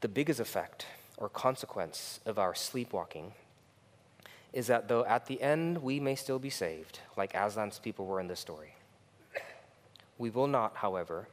the 0.00 0.08
biggest 0.08 0.40
effect 0.40 0.86
or 1.18 1.28
consequence 1.28 2.18
of 2.26 2.36
our 2.36 2.52
sleepwalking 2.52 3.32
is 4.52 4.66
that 4.66 4.88
though 4.88 5.04
at 5.04 5.26
the 5.26 5.40
end 5.40 5.84
we 5.84 6.00
may 6.00 6.16
still 6.16 6.40
be 6.40 6.50
saved, 6.50 6.98
like 7.16 7.32
Aslan's 7.32 7.78
people 7.78 8.06
were 8.06 8.18
in 8.18 8.26
this 8.26 8.40
story, 8.40 8.74
we 10.18 10.30
will 10.30 10.48
not, 10.48 10.74
however, 10.74 11.28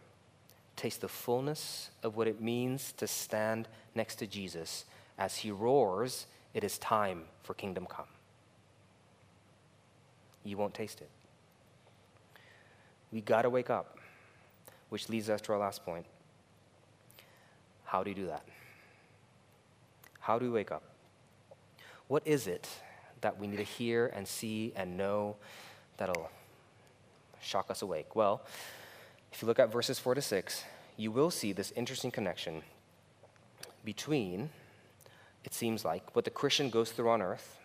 taste 0.76 1.02
the 1.02 1.08
fullness 1.08 1.90
of 2.04 2.16
what 2.16 2.28
it 2.28 2.40
means 2.40 2.92
to 2.98 3.08
stand 3.08 3.68
next 3.96 4.18
to 4.18 4.28
Jesus 4.28 4.86
as 5.18 5.38
he 5.38 5.50
roars, 5.50 6.28
It 6.54 6.64
is 6.64 6.78
time 6.78 7.24
for 7.42 7.56
kingdom 7.56 7.88
come. 7.88 8.06
You 10.44 10.58
won't 10.58 10.74
taste 10.74 11.02
it. 11.02 11.10
We 13.12 13.22
got 13.22 13.44
to 13.44 13.50
wake 13.50 13.70
up, 13.70 13.98
which 14.90 15.10
leads 15.10 15.30
us 15.30 15.42
to 15.42 15.54
our 15.54 15.60
last 15.60 15.86
point. 15.86 16.06
How 17.86 18.04
do 18.04 18.10
you 18.10 18.16
do 18.16 18.28
that? 18.28 18.44
How 20.20 20.40
do 20.40 20.46
we 20.46 20.52
wake 20.52 20.72
up? 20.72 20.84
What 22.08 22.24
is 22.26 22.48
it 22.48 22.68
that 23.22 23.40
we 23.40 23.48
need 23.48 23.58
to 23.58 23.64
hear 23.64 24.08
and 24.08 24.28
see 24.28 24.72
and 24.76 24.98
know 24.98 25.36
that'll 25.98 26.30
shock 27.42 27.70
us 27.70 27.82
awake? 27.82 28.16
Well, 28.16 28.42
if 29.32 29.42
you 29.42 29.48
look 29.48 29.60
at 29.60 29.72
verses 29.72 30.00
4 30.00 30.16
to 30.16 30.22
6, 30.22 30.64
you 30.98 31.12
will 31.12 31.32
see 31.32 31.54
this 31.54 31.72
interesting 31.76 32.12
connection 32.12 32.62
between, 33.84 34.50
it 35.44 35.54
seems 35.54 35.84
like, 35.84 36.16
what 36.16 36.26
the 36.26 36.32
Christian 36.32 36.70
goes 36.70 36.92
through 36.92 37.10
on 37.10 37.22
earth 37.22 37.58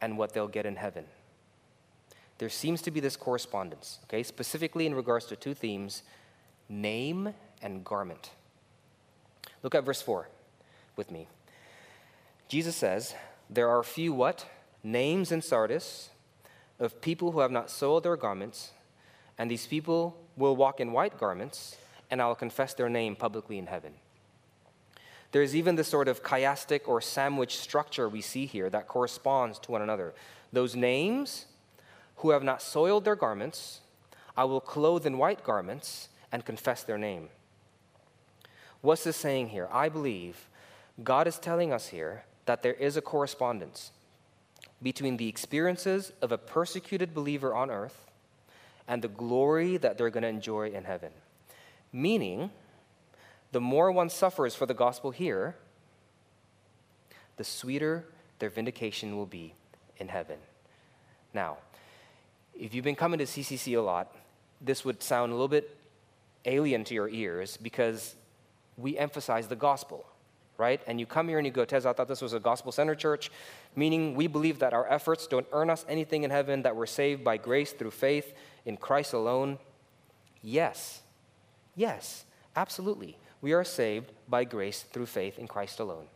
and 0.00 0.16
what 0.16 0.32
they'll 0.32 0.48
get 0.48 0.66
in 0.66 0.76
heaven. 0.76 1.04
There 2.38 2.48
seems 2.48 2.82
to 2.82 2.90
be 2.90 3.00
this 3.00 3.16
correspondence, 3.16 3.98
okay, 4.04 4.22
specifically 4.22 4.86
in 4.86 4.94
regards 4.94 5.26
to 5.26 5.36
two 5.36 5.54
themes 5.54 6.02
name 6.68 7.32
and 7.62 7.84
garment. 7.84 8.30
Look 9.62 9.74
at 9.74 9.84
verse 9.84 10.02
4 10.02 10.28
with 10.96 11.10
me. 11.10 11.28
Jesus 12.48 12.76
says, 12.76 13.14
There 13.48 13.68
are 13.68 13.82
few 13.82 14.12
what? 14.12 14.46
Names 14.82 15.32
in 15.32 15.42
Sardis 15.42 16.10
of 16.78 17.00
people 17.00 17.32
who 17.32 17.40
have 17.40 17.50
not 17.50 17.70
soiled 17.70 18.04
their 18.04 18.16
garments, 18.16 18.72
and 19.38 19.50
these 19.50 19.66
people 19.66 20.16
will 20.36 20.54
walk 20.54 20.80
in 20.80 20.92
white 20.92 21.18
garments, 21.18 21.76
and 22.10 22.20
I 22.20 22.26
will 22.26 22.34
confess 22.34 22.74
their 22.74 22.88
name 22.88 23.16
publicly 23.16 23.58
in 23.58 23.66
heaven. 23.66 23.94
There's 25.32 25.56
even 25.56 25.74
this 25.74 25.88
sort 25.88 26.08
of 26.08 26.22
chiastic 26.22 26.82
or 26.86 27.00
sandwich 27.00 27.58
structure 27.58 28.08
we 28.08 28.20
see 28.20 28.46
here 28.46 28.70
that 28.70 28.88
corresponds 28.88 29.58
to 29.60 29.72
one 29.72 29.82
another. 29.82 30.14
Those 30.52 30.76
names 30.76 31.46
who 32.16 32.30
have 32.30 32.42
not 32.42 32.62
soiled 32.62 33.04
their 33.04 33.16
garments, 33.16 33.80
I 34.36 34.44
will 34.44 34.60
clothe 34.60 35.06
in 35.06 35.18
white 35.18 35.44
garments 35.44 36.08
and 36.32 36.44
confess 36.44 36.82
their 36.82 36.98
name. 36.98 37.28
What's 38.80 39.04
this 39.04 39.16
saying 39.16 39.48
here? 39.48 39.68
I 39.72 39.88
believe 39.88 40.48
God 41.02 41.26
is 41.26 41.38
telling 41.38 41.72
us 41.72 41.88
here 41.88 42.24
that 42.46 42.62
there 42.62 42.74
is 42.74 42.96
a 42.96 43.02
correspondence 43.02 43.90
between 44.82 45.16
the 45.16 45.28
experiences 45.28 46.12
of 46.20 46.32
a 46.32 46.38
persecuted 46.38 47.14
believer 47.14 47.54
on 47.54 47.70
earth 47.70 48.06
and 48.86 49.02
the 49.02 49.08
glory 49.08 49.76
that 49.76 49.98
they're 49.98 50.10
going 50.10 50.22
to 50.22 50.28
enjoy 50.28 50.70
in 50.70 50.84
heaven. 50.84 51.10
Meaning, 51.92 52.50
the 53.52 53.60
more 53.60 53.90
one 53.90 54.10
suffers 54.10 54.54
for 54.54 54.66
the 54.66 54.74
gospel 54.74 55.10
here, 55.10 55.56
the 57.36 57.44
sweeter 57.44 58.04
their 58.38 58.50
vindication 58.50 59.16
will 59.16 59.26
be 59.26 59.54
in 59.96 60.08
heaven. 60.08 60.38
Now, 61.32 61.58
if 62.58 62.74
you've 62.74 62.84
been 62.84 62.96
coming 62.96 63.18
to 63.18 63.24
CCC 63.24 63.76
a 63.76 63.80
lot, 63.80 64.14
this 64.60 64.84
would 64.84 65.02
sound 65.02 65.32
a 65.32 65.34
little 65.34 65.48
bit 65.48 65.76
alien 66.44 66.84
to 66.84 66.94
your 66.94 67.08
ears 67.08 67.56
because 67.56 68.14
we 68.76 68.96
emphasize 68.96 69.48
the 69.48 69.56
gospel, 69.56 70.06
right? 70.58 70.80
And 70.86 71.00
you 71.00 71.06
come 71.06 71.28
here 71.28 71.38
and 71.38 71.46
you 71.46 71.52
go, 71.52 71.64
Tez, 71.64 71.86
I 71.86 71.92
thought 71.92 72.08
this 72.08 72.22
was 72.22 72.32
a 72.32 72.40
gospel 72.40 72.72
centered 72.72 72.98
church, 72.98 73.30
meaning 73.74 74.14
we 74.14 74.26
believe 74.26 74.58
that 74.60 74.72
our 74.72 74.86
efforts 74.88 75.26
don't 75.26 75.46
earn 75.52 75.70
us 75.70 75.84
anything 75.88 76.22
in 76.22 76.30
heaven, 76.30 76.62
that 76.62 76.76
we're 76.76 76.86
saved 76.86 77.24
by 77.24 77.36
grace 77.36 77.72
through 77.72 77.90
faith 77.90 78.34
in 78.64 78.76
Christ 78.76 79.12
alone. 79.12 79.58
Yes, 80.42 81.02
yes, 81.74 82.24
absolutely. 82.54 83.18
We 83.40 83.52
are 83.52 83.64
saved 83.64 84.12
by 84.28 84.44
grace 84.44 84.82
through 84.82 85.06
faith 85.06 85.38
in 85.38 85.46
Christ 85.46 85.80
alone. 85.80 86.06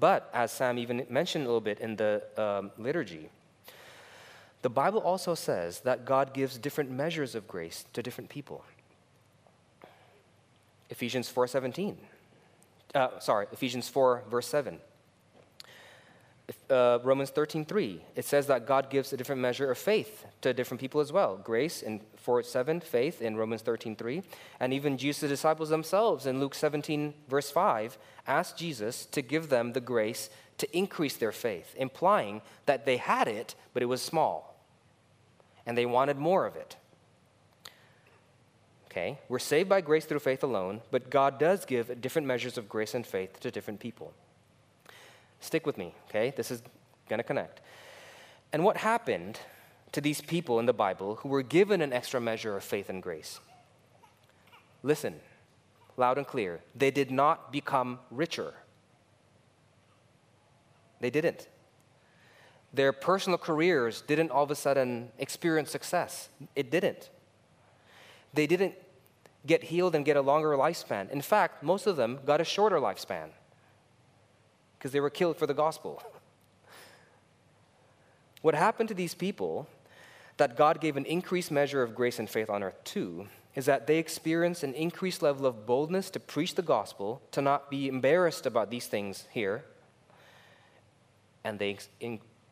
But 0.00 0.30
as 0.32 0.52
Sam 0.52 0.78
even 0.78 1.06
mentioned 1.10 1.44
a 1.44 1.48
little 1.48 1.60
bit 1.60 1.80
in 1.80 1.96
the 1.96 2.22
um, 2.36 2.70
liturgy, 2.78 3.30
the 4.62 4.70
Bible 4.70 5.00
also 5.00 5.34
says 5.34 5.80
that 5.80 6.04
God 6.04 6.34
gives 6.34 6.58
different 6.58 6.90
measures 6.90 7.34
of 7.34 7.46
grace 7.46 7.84
to 7.92 8.02
different 8.02 8.28
people. 8.28 8.64
Ephesians 10.90 11.30
4:17. 11.30 11.96
Uh, 12.94 13.18
sorry, 13.20 13.46
Ephesians 13.52 13.88
4 13.88 14.24
verse 14.28 14.46
7. 14.46 14.80
Uh, 16.70 16.98
Romans 17.04 17.30
13:3. 17.30 18.00
It 18.16 18.24
says 18.24 18.46
that 18.46 18.66
God 18.66 18.88
gives 18.88 19.12
a 19.12 19.16
different 19.16 19.40
measure 19.40 19.70
of 19.70 19.76
faith 19.76 20.24
to 20.40 20.54
different 20.54 20.80
people 20.80 21.00
as 21.00 21.12
well. 21.12 21.36
Grace 21.36 21.82
in 21.82 22.00
4:7, 22.16 22.80
faith 22.82 23.20
in 23.20 23.36
Romans 23.36 23.62
13:3, 23.62 24.22
and 24.58 24.72
even 24.72 24.96
Jesus' 24.96 25.28
disciples 25.28 25.68
themselves 25.68 26.26
in 26.26 26.40
Luke 26.40 26.54
17 26.54 27.14
verse 27.28 27.50
5 27.50 27.98
asked 28.26 28.56
Jesus 28.56 29.04
to 29.06 29.20
give 29.20 29.50
them 29.50 29.72
the 29.74 29.80
grace 29.80 30.30
to 30.58 30.76
increase 30.76 31.16
their 31.16 31.32
faith, 31.32 31.74
implying 31.76 32.42
that 32.66 32.84
they 32.84 32.96
had 32.96 33.28
it, 33.28 33.54
but 33.72 33.82
it 33.82 33.86
was 33.86 34.02
small, 34.02 34.56
and 35.64 35.78
they 35.78 35.86
wanted 35.86 36.18
more 36.18 36.46
of 36.46 36.56
it. 36.56 36.76
Okay? 38.86 39.18
We're 39.28 39.38
saved 39.38 39.68
by 39.68 39.80
grace 39.80 40.04
through 40.04 40.18
faith 40.18 40.42
alone, 40.42 40.80
but 40.90 41.10
God 41.10 41.38
does 41.38 41.64
give 41.64 42.00
different 42.00 42.26
measures 42.26 42.58
of 42.58 42.68
grace 42.68 42.94
and 42.94 43.06
faith 43.06 43.38
to 43.40 43.50
different 43.50 43.80
people. 43.80 44.12
Stick 45.40 45.66
with 45.66 45.78
me, 45.78 45.94
okay? 46.08 46.32
This 46.36 46.50
is 46.50 46.62
going 47.08 47.18
to 47.18 47.24
connect. 47.24 47.60
And 48.52 48.64
what 48.64 48.78
happened 48.78 49.38
to 49.92 50.00
these 50.00 50.20
people 50.20 50.58
in 50.58 50.66
the 50.66 50.72
Bible 50.72 51.16
who 51.16 51.28
were 51.28 51.42
given 51.42 51.80
an 51.80 51.92
extra 51.92 52.20
measure 52.20 52.56
of 52.56 52.64
faith 52.64 52.88
and 52.88 53.02
grace? 53.02 53.40
Listen, 54.82 55.14
loud 55.96 56.18
and 56.18 56.26
clear. 56.26 56.60
They 56.74 56.90
did 56.90 57.10
not 57.10 57.52
become 57.52 57.98
richer. 58.10 58.54
They 61.00 61.10
didn't. 61.10 61.48
Their 62.72 62.92
personal 62.92 63.38
careers 63.38 64.02
didn't 64.02 64.30
all 64.30 64.44
of 64.44 64.50
a 64.50 64.54
sudden 64.54 65.10
experience 65.18 65.70
success. 65.70 66.28
It 66.54 66.70
didn't. 66.70 67.10
They 68.34 68.46
didn't 68.46 68.74
get 69.46 69.64
healed 69.64 69.94
and 69.94 70.04
get 70.04 70.16
a 70.16 70.20
longer 70.20 70.50
lifespan. 70.50 71.10
In 71.10 71.22
fact, 71.22 71.62
most 71.62 71.86
of 71.86 71.96
them 71.96 72.18
got 72.26 72.40
a 72.40 72.44
shorter 72.44 72.76
lifespan 72.76 73.30
because 74.78 74.92
they 74.92 75.00
were 75.00 75.10
killed 75.10 75.36
for 75.36 75.46
the 75.46 75.54
gospel. 75.54 76.02
What 78.40 78.54
happened 78.54 78.88
to 78.90 78.94
these 78.94 79.14
people 79.14 79.66
that 80.36 80.56
God 80.56 80.80
gave 80.80 80.96
an 80.96 81.04
increased 81.06 81.50
measure 81.50 81.82
of 81.82 81.96
grace 81.96 82.20
and 82.20 82.30
faith 82.30 82.48
on 82.48 82.62
earth 82.62 82.82
to 82.84 83.26
is 83.56 83.66
that 83.66 83.88
they 83.88 83.98
experienced 83.98 84.62
an 84.62 84.74
increased 84.74 85.22
level 85.22 85.44
of 85.44 85.66
boldness 85.66 86.10
to 86.10 86.20
preach 86.20 86.54
the 86.54 86.62
gospel, 86.62 87.20
to 87.32 87.42
not 87.42 87.68
be 87.68 87.88
embarrassed 87.88 88.46
about 88.46 88.70
these 88.70 88.86
things 88.86 89.26
here, 89.32 89.64
and 91.48 91.58
they 91.58 91.70
ex- 91.70 91.88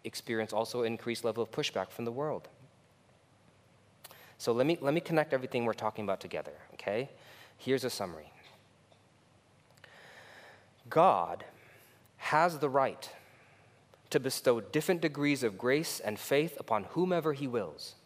experience 0.05 0.55
also 0.55 0.83
increased 0.83 1.23
level 1.23 1.43
of 1.43 1.51
pushback 1.51 1.91
from 1.91 2.07
the 2.07 2.13
world. 2.13 2.49
So 4.39 4.53
let 4.53 4.67
me, 4.67 4.79
let 4.81 4.95
me 4.95 5.01
connect 5.01 5.35
everything 5.35 5.67
we're 5.67 5.75
talking 5.75 6.05
about 6.05 6.19
together, 6.19 6.53
okay? 6.75 7.11
Here's 7.59 7.85
a 7.85 7.91
summary 7.91 8.33
God 10.89 11.45
has 12.17 12.59
the 12.59 12.71
right 12.71 13.11
to 14.09 14.19
bestow 14.19 14.61
different 14.61 15.03
degrees 15.03 15.43
of 15.43 15.59
grace 15.59 16.01
and 16.01 16.19
faith 16.19 16.57
upon 16.59 16.85
whomever 16.85 17.35
he 17.35 17.47
wills. 17.47 17.97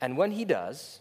And 0.00 0.16
when 0.16 0.32
he 0.32 0.44
does, 0.44 1.00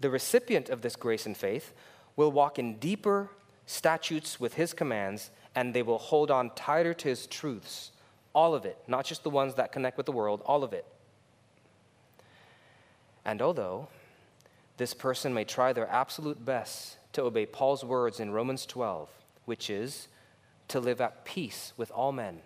the 0.00 0.10
recipient 0.10 0.68
of 0.68 0.82
this 0.82 0.96
grace 0.96 1.24
and 1.24 1.36
faith 1.36 1.72
will 2.14 2.30
walk 2.30 2.58
in 2.58 2.76
deeper 2.76 3.30
statutes 3.64 4.38
with 4.38 4.54
his 4.54 4.74
commands, 4.74 5.30
and 5.54 5.72
they 5.72 5.82
will 5.82 5.98
hold 5.98 6.30
on 6.30 6.50
tighter 6.50 6.94
to 6.94 7.08
his 7.08 7.26
truths. 7.26 7.92
All 8.34 8.54
of 8.54 8.64
it, 8.64 8.78
not 8.88 9.04
just 9.04 9.22
the 9.22 9.30
ones 9.30 9.54
that 9.54 9.72
connect 9.72 9.96
with 9.96 10.06
the 10.06 10.12
world, 10.12 10.42
all 10.44 10.64
of 10.64 10.72
it. 10.72 10.84
And 13.24 13.40
although 13.40 13.88
this 14.76 14.92
person 14.92 15.32
may 15.32 15.44
try 15.44 15.72
their 15.72 15.88
absolute 15.88 16.44
best 16.44 16.98
to 17.12 17.22
obey 17.22 17.46
Paul's 17.46 17.84
words 17.84 18.20
in 18.20 18.32
Romans 18.32 18.66
12, 18.66 19.08
which 19.44 19.70
is 19.70 20.08
to 20.68 20.80
live 20.80 21.00
at 21.00 21.24
peace 21.24 21.72
with 21.76 21.90
all 21.92 22.10
men, 22.12 22.40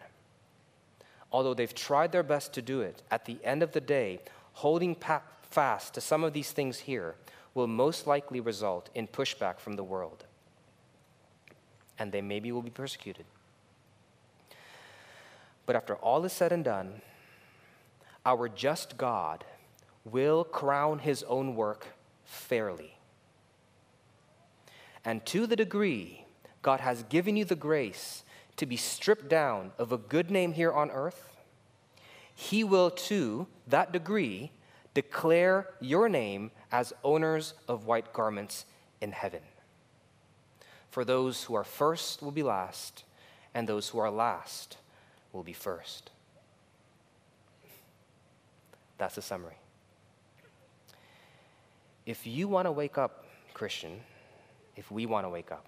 although 1.33 1.55
they've 1.55 1.75
tried 1.75 2.13
their 2.13 2.23
best 2.23 2.53
to 2.55 2.63
do 2.63 2.81
it, 2.81 3.03
at 3.11 3.25
the 3.25 3.39
end 3.43 3.63
of 3.63 3.73
the 3.73 3.81
day, 3.81 4.21
holding 4.53 4.95
pa- 4.95 5.23
fast 5.43 5.95
to 5.95 6.01
some 6.01 6.23
of 6.23 6.33
these 6.33 6.53
things 6.53 6.81
here 6.81 7.15
will 7.55 7.67
most 7.67 8.07
likely 8.07 8.41
result 8.41 8.91
in 8.95 9.07
pushback 9.07 9.59
from 9.59 9.77
the 9.77 9.85
world. 9.85 10.25
And 11.99 12.13
they 12.13 12.21
maybe 12.21 12.53
will 12.53 12.63
be 12.63 12.71
persecuted. 12.71 13.27
But 15.67 15.77
after 15.77 15.97
all 15.97 16.25
is 16.25 16.33
said 16.33 16.53
and 16.53 16.65
done, 16.65 17.03
our 18.25 18.49
just 18.49 18.97
God 18.97 19.45
will 20.05 20.45
crown 20.45 21.01
his 21.01 21.23
own 21.25 21.55
work 21.55 21.89
fairly. 22.25 22.99
And 25.05 25.25
to 25.27 25.47
the 25.47 25.57
degree 25.57 26.25
God 26.63 26.81
has 26.81 27.03
given 27.05 27.37
you 27.37 27.45
the 27.45 27.55
grace 27.55 28.25
to 28.57 28.67
be 28.67 28.77
stripped 28.77 29.29
down 29.29 29.73
of 29.79 29.93
a 29.93 29.99
good 29.99 30.31
name 30.31 30.53
here 30.53 30.73
on 30.73 30.91
earth, 30.91 31.37
he 32.35 32.63
will, 32.63 32.91
to 32.91 33.47
that 33.67 33.93
degree, 33.93 34.53
declare 34.95 35.69
your 35.81 36.09
name 36.09 36.51
as 36.71 36.93
owners 37.05 37.55
of 37.67 37.87
white 37.87 38.13
garments 38.13 38.65
in 39.01 39.13
heaven. 39.13 39.41
For 40.91 41.05
those 41.05 41.45
who 41.45 41.55
are 41.55 41.65
first 41.65 42.23
will 42.23 42.31
be 42.31 42.43
last, 42.43 43.05
and 43.55 43.69
those 43.69 43.89
who 43.89 43.99
are 43.99 44.11
last 44.11 44.77
will 45.33 45.43
be 45.43 45.53
first. 45.53 46.11
That's 48.97 49.15
the 49.15 49.23
summary. 49.23 49.57
If 52.07 52.27
you 52.27 52.49
want 52.49 52.67
to 52.67 52.73
wake 52.73 52.99
up, 52.99 53.27
Christian, 53.55 54.01
if 54.77 54.91
we 54.91 55.07
want 55.07 55.27
to 55.27 55.29
wake 55.29 55.53
up 55.53 55.67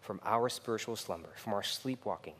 from 0.00 0.20
our 0.24 0.48
spiritual 0.48 0.96
slumber, 0.96 1.28
from 1.36 1.52
our 1.52 1.62
sleepwalking, 1.62 2.34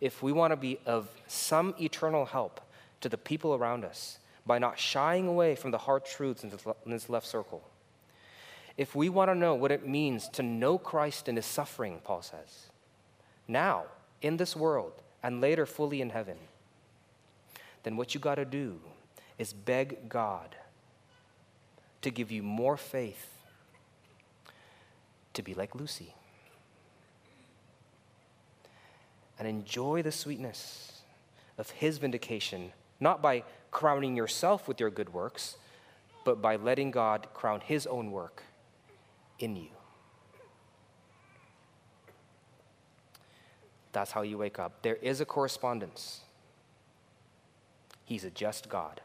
if 0.00 0.22
we 0.22 0.32
want 0.32 0.52
to 0.52 0.56
be 0.56 0.78
of 0.86 1.08
some 1.26 1.74
eternal 1.80 2.24
help 2.24 2.60
to 3.02 3.08
the 3.08 3.18
people 3.18 3.54
around 3.54 3.84
us 3.84 4.18
by 4.46 4.58
not 4.58 4.78
shying 4.78 5.28
away 5.28 5.54
from 5.54 5.70
the 5.70 5.78
hard 5.78 6.04
truths 6.04 6.44
in 6.44 6.52
this 6.86 7.08
left 7.08 7.26
circle, 7.26 7.62
if 8.76 8.94
we 8.94 9.08
want 9.08 9.30
to 9.30 9.34
know 9.34 9.54
what 9.54 9.72
it 9.72 9.86
means 9.86 10.28
to 10.30 10.42
know 10.42 10.76
Christ 10.76 11.28
in 11.28 11.36
his 11.36 11.46
suffering, 11.46 12.00
Paul 12.04 12.22
says, 12.22 12.70
now, 13.48 13.84
in 14.20 14.36
this 14.36 14.56
world, 14.56 14.92
and 15.22 15.40
later 15.40 15.66
fully 15.66 16.00
in 16.00 16.10
heaven, 16.10 16.36
then 17.84 17.96
what 17.96 18.14
you 18.14 18.20
got 18.20 18.34
to 18.34 18.44
do 18.44 18.80
is 19.38 19.52
beg 19.52 20.08
God 20.08 20.56
to 22.02 22.10
give 22.10 22.30
you 22.30 22.42
more 22.42 22.76
faith 22.76 23.30
to 25.32 25.42
be 25.42 25.54
like 25.54 25.74
Lucy. 25.74 26.14
And 29.38 29.46
enjoy 29.46 30.02
the 30.02 30.12
sweetness 30.12 31.02
of 31.58 31.70
his 31.70 31.98
vindication, 31.98 32.72
not 33.00 33.22
by 33.22 33.44
crowning 33.70 34.16
yourself 34.16 34.66
with 34.66 34.80
your 34.80 34.90
good 34.90 35.12
works, 35.12 35.56
but 36.24 36.42
by 36.42 36.56
letting 36.56 36.90
God 36.90 37.28
crown 37.34 37.60
his 37.60 37.86
own 37.86 38.10
work 38.10 38.42
in 39.38 39.56
you. 39.56 39.68
That's 43.92 44.12
how 44.12 44.22
you 44.22 44.36
wake 44.36 44.58
up. 44.58 44.82
There 44.82 44.96
is 44.96 45.20
a 45.20 45.24
correspondence. 45.24 46.20
He's 48.04 48.24
a 48.24 48.30
just 48.30 48.68
God. 48.68 49.00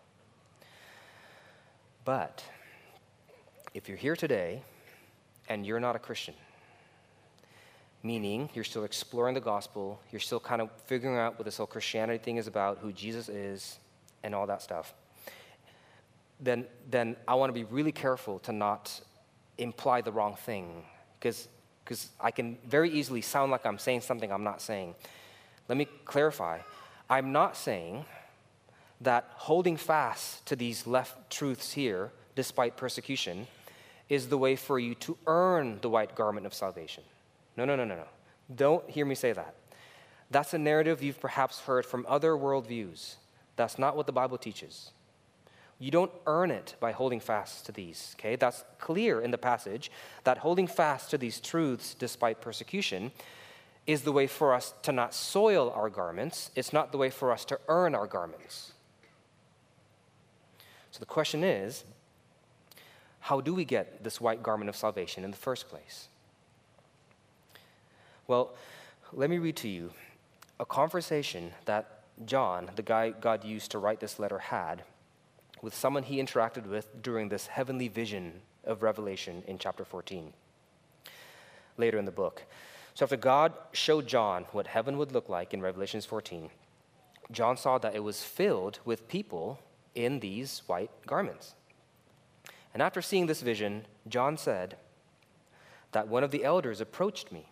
But 2.04 2.44
if 3.74 3.88
you're 3.88 3.98
here 3.98 4.16
today 4.16 4.64
and 5.48 5.66
you're 5.66 5.80
not 5.80 5.96
a 5.96 6.00
Christian, 6.00 6.34
meaning 8.04 8.50
you're 8.54 8.64
still 8.64 8.84
exploring 8.84 9.34
the 9.34 9.42
gospel, 9.42 10.00
you're 10.12 10.20
still 10.20 10.40
kind 10.40 10.62
of 10.62 10.70
figuring 10.86 11.18
out 11.18 11.38
what 11.38 11.46
this 11.46 11.58
whole 11.58 11.68
Christianity 11.68 12.22
thing 12.22 12.38
is 12.38 12.48
about, 12.48 12.80
who 12.80 12.92
Jesus 12.92 13.30
is, 13.30 13.80
and 14.24 14.36
all 14.36 14.48
that 14.48 14.62
stuff, 14.62 14.94
then, 16.40 16.66
then 16.90 17.16
I 17.28 17.36
want 17.36 17.50
to 17.50 17.54
be 17.54 17.64
really 17.64 17.92
careful 17.92 18.40
to 18.40 18.52
not 18.52 19.00
imply 19.58 20.02
the 20.02 20.12
wrong 20.12 20.36
thing 20.36 20.84
because 21.20 21.48
I 22.20 22.32
can 22.32 22.58
very 22.68 22.90
easily 22.90 23.22
sound 23.22 23.52
like 23.52 23.66
I'm 23.66 23.78
saying 23.78 24.02
something 24.02 24.32
I'm 24.32 24.44
not 24.44 24.62
saying. 24.62 24.96
Let 25.68 25.78
me 25.78 25.88
clarify. 26.06 26.60
I'm 27.10 27.32
not 27.32 27.56
saying 27.56 28.06
that 29.02 29.28
holding 29.34 29.78
fast 29.78 30.46
to 30.46 30.56
these 30.56 30.88
left 30.88 31.30
truths 31.30 31.74
here, 31.74 32.12
despite 32.36 32.78
persecution, 32.78 33.48
is 34.10 34.28
the 34.28 34.38
way 34.38 34.56
for 34.56 34.80
you 34.80 34.96
to 34.96 35.18
earn 35.28 35.80
the 35.82 35.90
white 35.90 36.16
garment 36.16 36.46
of 36.46 36.54
salvation. 36.54 37.04
No, 37.58 37.66
no, 37.66 37.76
no, 37.76 37.84
no, 37.86 37.96
no. 37.96 38.08
Don't 38.54 38.90
hear 38.90 39.06
me 39.06 39.16
say 39.16 39.32
that. 39.34 39.56
That's 40.30 40.54
a 40.54 40.58
narrative 40.58 41.04
you've 41.04 41.20
perhaps 41.20 41.60
heard 41.62 41.86
from 41.86 42.06
other 42.08 42.32
worldviews. 42.34 43.16
That's 43.56 43.78
not 43.78 43.96
what 43.96 44.06
the 44.06 44.14
Bible 44.14 44.38
teaches. 44.38 44.92
You 45.82 45.90
don't 45.90 46.12
earn 46.28 46.52
it 46.52 46.76
by 46.80 46.92
holding 46.92 47.20
fast 47.20 47.66
to 47.66 47.72
these, 47.72 48.16
okay? 48.20 48.36
That's 48.36 48.64
clear 48.78 49.20
in 49.20 49.32
the 49.32 49.38
passage 49.40 49.90
that 50.26 50.38
holding 50.38 50.68
fast 50.68 51.10
to 51.10 51.18
these 51.18 51.40
truths 51.40 51.96
despite 51.96 52.40
persecution 52.40 53.12
is 53.88 54.04
the 54.04 54.12
way 54.12 54.28
for 54.28 54.54
us 54.54 54.76
to 54.84 54.92
not 54.92 55.12
soil 55.12 55.74
our 55.76 55.90
garments. 55.90 56.52
It's 56.56 56.72
not 56.72 56.92
the 56.92 57.00
way 57.00 57.10
for 57.10 57.32
us 57.32 57.44
to 57.46 57.60
earn 57.68 57.96
our 57.96 58.06
garments. 58.06 58.74
So 60.92 61.00
the 61.00 61.08
question 61.08 61.44
is 61.44 61.84
how 63.22 63.42
do 63.42 63.56
we 63.56 63.66
get 63.66 64.04
this 64.04 64.22
white 64.22 64.44
garment 64.44 64.70
of 64.70 64.76
salvation 64.76 65.24
in 65.24 65.32
the 65.32 65.38
first 65.38 65.68
place? 65.68 66.10
Well, 68.28 68.54
let 69.14 69.32
me 69.32 69.40
read 69.40 69.56
to 69.58 69.68
you 69.68 69.94
a 70.60 70.66
conversation 70.66 71.54
that 71.66 72.04
John, 72.24 72.70
the 72.76 72.84
guy 72.84 73.10
God 73.10 73.44
used 73.44 73.72
to 73.72 73.80
write 73.80 74.00
this 74.00 74.20
letter, 74.20 74.38
had 74.38 74.84
with 75.62 75.76
someone 75.76 76.04
he 76.04 76.22
interacted 76.22 76.66
with 76.66 77.02
during 77.02 77.30
this 77.30 77.48
heavenly 77.48 77.88
vision 77.88 78.42
of 78.64 78.84
Revelation 78.84 79.44
in 79.48 79.58
chapter 79.58 79.86
14, 79.86 80.34
later 81.78 81.98
in 81.98 82.06
the 82.06 82.12
book. 82.12 82.44
So, 82.94 83.06
after 83.06 83.18
God 83.18 83.54
showed 83.72 84.08
John 84.08 84.46
what 84.52 84.68
heaven 84.68 84.98
would 84.98 85.12
look 85.12 85.30
like 85.30 85.54
in 85.54 85.62
Revelations 85.62 86.06
14, 86.06 86.50
John 87.32 87.56
saw 87.56 87.78
that 87.78 87.96
it 87.96 88.04
was 88.04 88.24
filled 88.24 88.80
with 88.84 89.08
people 89.08 89.60
in 89.96 90.20
these 90.20 90.62
white 90.68 90.92
garments. 91.06 91.56
And 92.74 92.82
after 92.82 93.02
seeing 93.02 93.28
this 93.28 93.42
vision, 93.42 93.86
John 94.08 94.38
said 94.38 94.78
that 95.92 96.08
one 96.08 96.24
of 96.24 96.32
the 96.32 96.44
elders 96.44 96.82
approached 96.82 97.32
me 97.32 97.48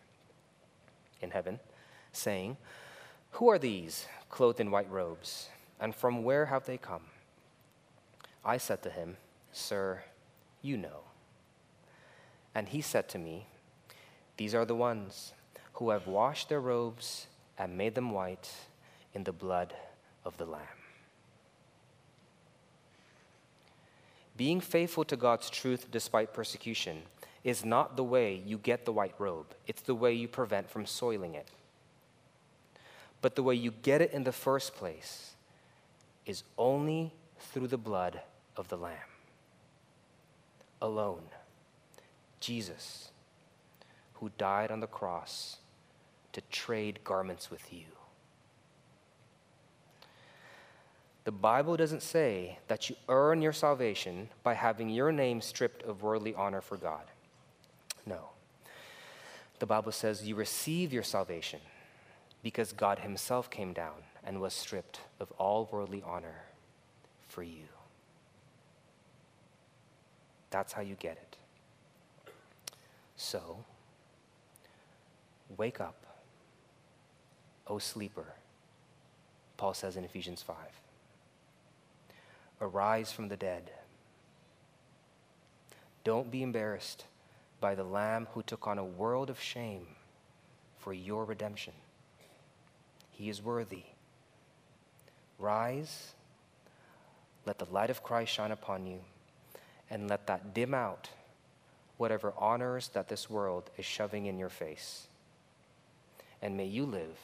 in 1.22 1.32
heaven, 1.32 1.60
saying, 2.12 2.58
Who 3.32 3.50
are 3.50 3.60
these 3.60 4.08
clothed 4.30 4.60
in 4.60 4.72
white 4.72 4.90
robes, 4.90 5.50
and 5.80 5.94
from 5.94 6.24
where 6.24 6.46
have 6.46 6.66
they 6.66 6.78
come? 6.78 7.04
I 8.44 8.58
said 8.58 8.82
to 8.84 8.90
him, 8.90 9.18
Sir, 9.52 10.04
you 10.62 10.78
know. 10.78 11.02
And 12.56 12.68
he 12.70 12.82
said 12.82 13.10
to 13.10 13.18
me, 13.18 13.48
These 14.38 14.56
are 14.56 14.66
the 14.66 14.76
ones 14.76 15.34
who 15.74 15.90
have 15.92 16.08
washed 16.08 16.50
their 16.50 16.62
robes 16.62 17.28
and 17.58 17.78
made 17.78 17.96
them 17.96 18.12
white 18.12 18.50
in 19.14 19.24
the 19.24 19.32
blood 19.32 19.74
of 20.26 20.38
the 20.38 20.46
Lamb. 20.46 20.62
Being 24.38 24.62
faithful 24.62 25.04
to 25.06 25.18
God's 25.18 25.50
truth 25.50 25.88
despite 25.92 26.34
persecution 26.34 27.04
is 27.44 27.66
not 27.66 27.98
the 27.98 28.04
way 28.04 28.42
you 28.46 28.58
get 28.58 28.86
the 28.86 28.94
white 28.94 29.16
robe, 29.20 29.48
it's 29.68 29.82
the 29.82 29.96
way 29.96 30.14
you 30.14 30.28
prevent 30.28 30.70
from 30.70 30.86
soiling 30.86 31.36
it. 31.36 31.50
But 33.22 33.36
the 33.36 33.44
way 33.44 33.56
you 33.56 33.72
get 33.72 34.02
it 34.02 34.14
in 34.14 34.24
the 34.24 34.32
first 34.32 34.76
place 34.76 35.34
is 36.26 36.44
only 36.58 37.12
through 37.38 37.68
the 37.68 37.78
blood 37.78 38.22
of 38.60 38.68
the 38.68 38.78
Lamb. 38.78 38.94
Alone, 40.82 41.24
Jesus, 42.42 43.10
who 44.16 44.30
died 44.38 44.70
on 44.70 44.82
the 44.82 44.88
cross 44.88 45.58
to 46.34 46.42
trade 46.52 47.00
garments 47.04 47.50
with 47.50 47.74
you. 47.74 47.86
The 51.24 51.32
Bible 51.32 51.78
doesn't 51.78 52.02
say 52.02 52.60
that 52.68 52.90
you 52.90 52.96
earn 53.08 53.42
your 53.42 53.54
salvation 53.54 54.30
by 54.44 54.56
having 54.56 54.90
your 54.90 55.12
name 55.12 55.42
stripped 55.42 55.84
of 55.84 56.04
worldly 56.04 56.36
honor 56.36 56.62
for 56.62 56.76
God. 56.76 57.04
No. 58.06 58.30
The 59.60 59.66
Bible 59.66 59.92
says 59.92 60.28
you 60.28 60.36
receive 60.36 60.92
your 60.92 61.04
salvation 61.04 61.60
because 62.44 62.74
God 62.74 63.00
Himself 63.00 63.50
came 63.50 63.74
down 63.74 64.04
and 64.24 64.42
was 64.42 64.54
stripped 64.54 65.02
of 65.20 65.32
all 65.34 65.70
worldly 65.72 66.04
honor 66.06 66.44
for 67.28 67.44
you. 67.44 67.66
That's 70.50 70.74
how 70.74 70.82
you 70.82 70.96
get 70.96 71.14
it. 71.14 71.38
So, 73.16 73.64
wake 75.58 75.82
up, 75.82 76.06
O 77.68 77.78
sleeper, 77.78 78.34
Paul 79.58 79.74
says 79.74 79.98
in 79.98 80.04
Ephesians 80.04 80.42
5. 80.42 80.56
Arise 82.62 83.12
from 83.12 83.28
the 83.28 83.38
dead. 83.38 83.72
Don't 86.04 86.32
be 86.32 86.44
embarrassed 86.44 87.06
by 87.60 87.76
the 87.76 87.84
Lamb 87.84 88.28
who 88.34 88.42
took 88.42 88.68
on 88.68 88.80
a 88.80 88.86
world 88.86 89.30
of 89.30 89.40
shame 89.40 89.86
for 90.78 90.94
your 90.94 91.26
redemption. 91.26 91.74
He 93.12 93.30
is 93.30 93.44
worthy. 93.44 93.84
Rise, 95.38 96.14
let 97.46 97.60
the 97.60 97.68
light 97.72 97.90
of 97.90 98.02
Christ 98.02 98.32
shine 98.32 98.52
upon 98.52 98.88
you 98.88 99.00
and 99.90 100.10
let 100.10 100.28
that 100.28 100.54
dim 100.54 100.74
out 100.74 101.10
whatever 101.98 102.34
honors 102.38 102.90
that 102.90 103.10
this 103.10 103.30
world 103.30 103.70
is 103.78 103.86
shoving 103.86 104.26
in 104.26 104.40
your 104.40 104.50
face. 104.50 105.08
And 106.42 106.56
may 106.56 106.66
you 106.66 106.86
live 106.86 107.18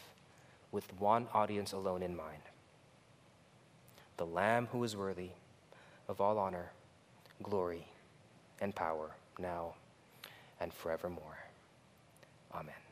with 0.71 0.91
one 0.99 1.27
audience 1.33 1.71
alone 1.71 2.03
in 2.03 2.15
mind 2.15 2.41
the 4.17 4.25
Lamb 4.25 4.67
who 4.71 4.83
is 4.83 4.95
worthy 4.95 5.31
of 6.07 6.21
all 6.21 6.37
honor, 6.37 6.71
glory, 7.43 7.85
and 8.61 8.73
power 8.73 9.11
now 9.39 9.73
and 10.59 10.73
forevermore. 10.73 11.37
Amen. 12.53 12.84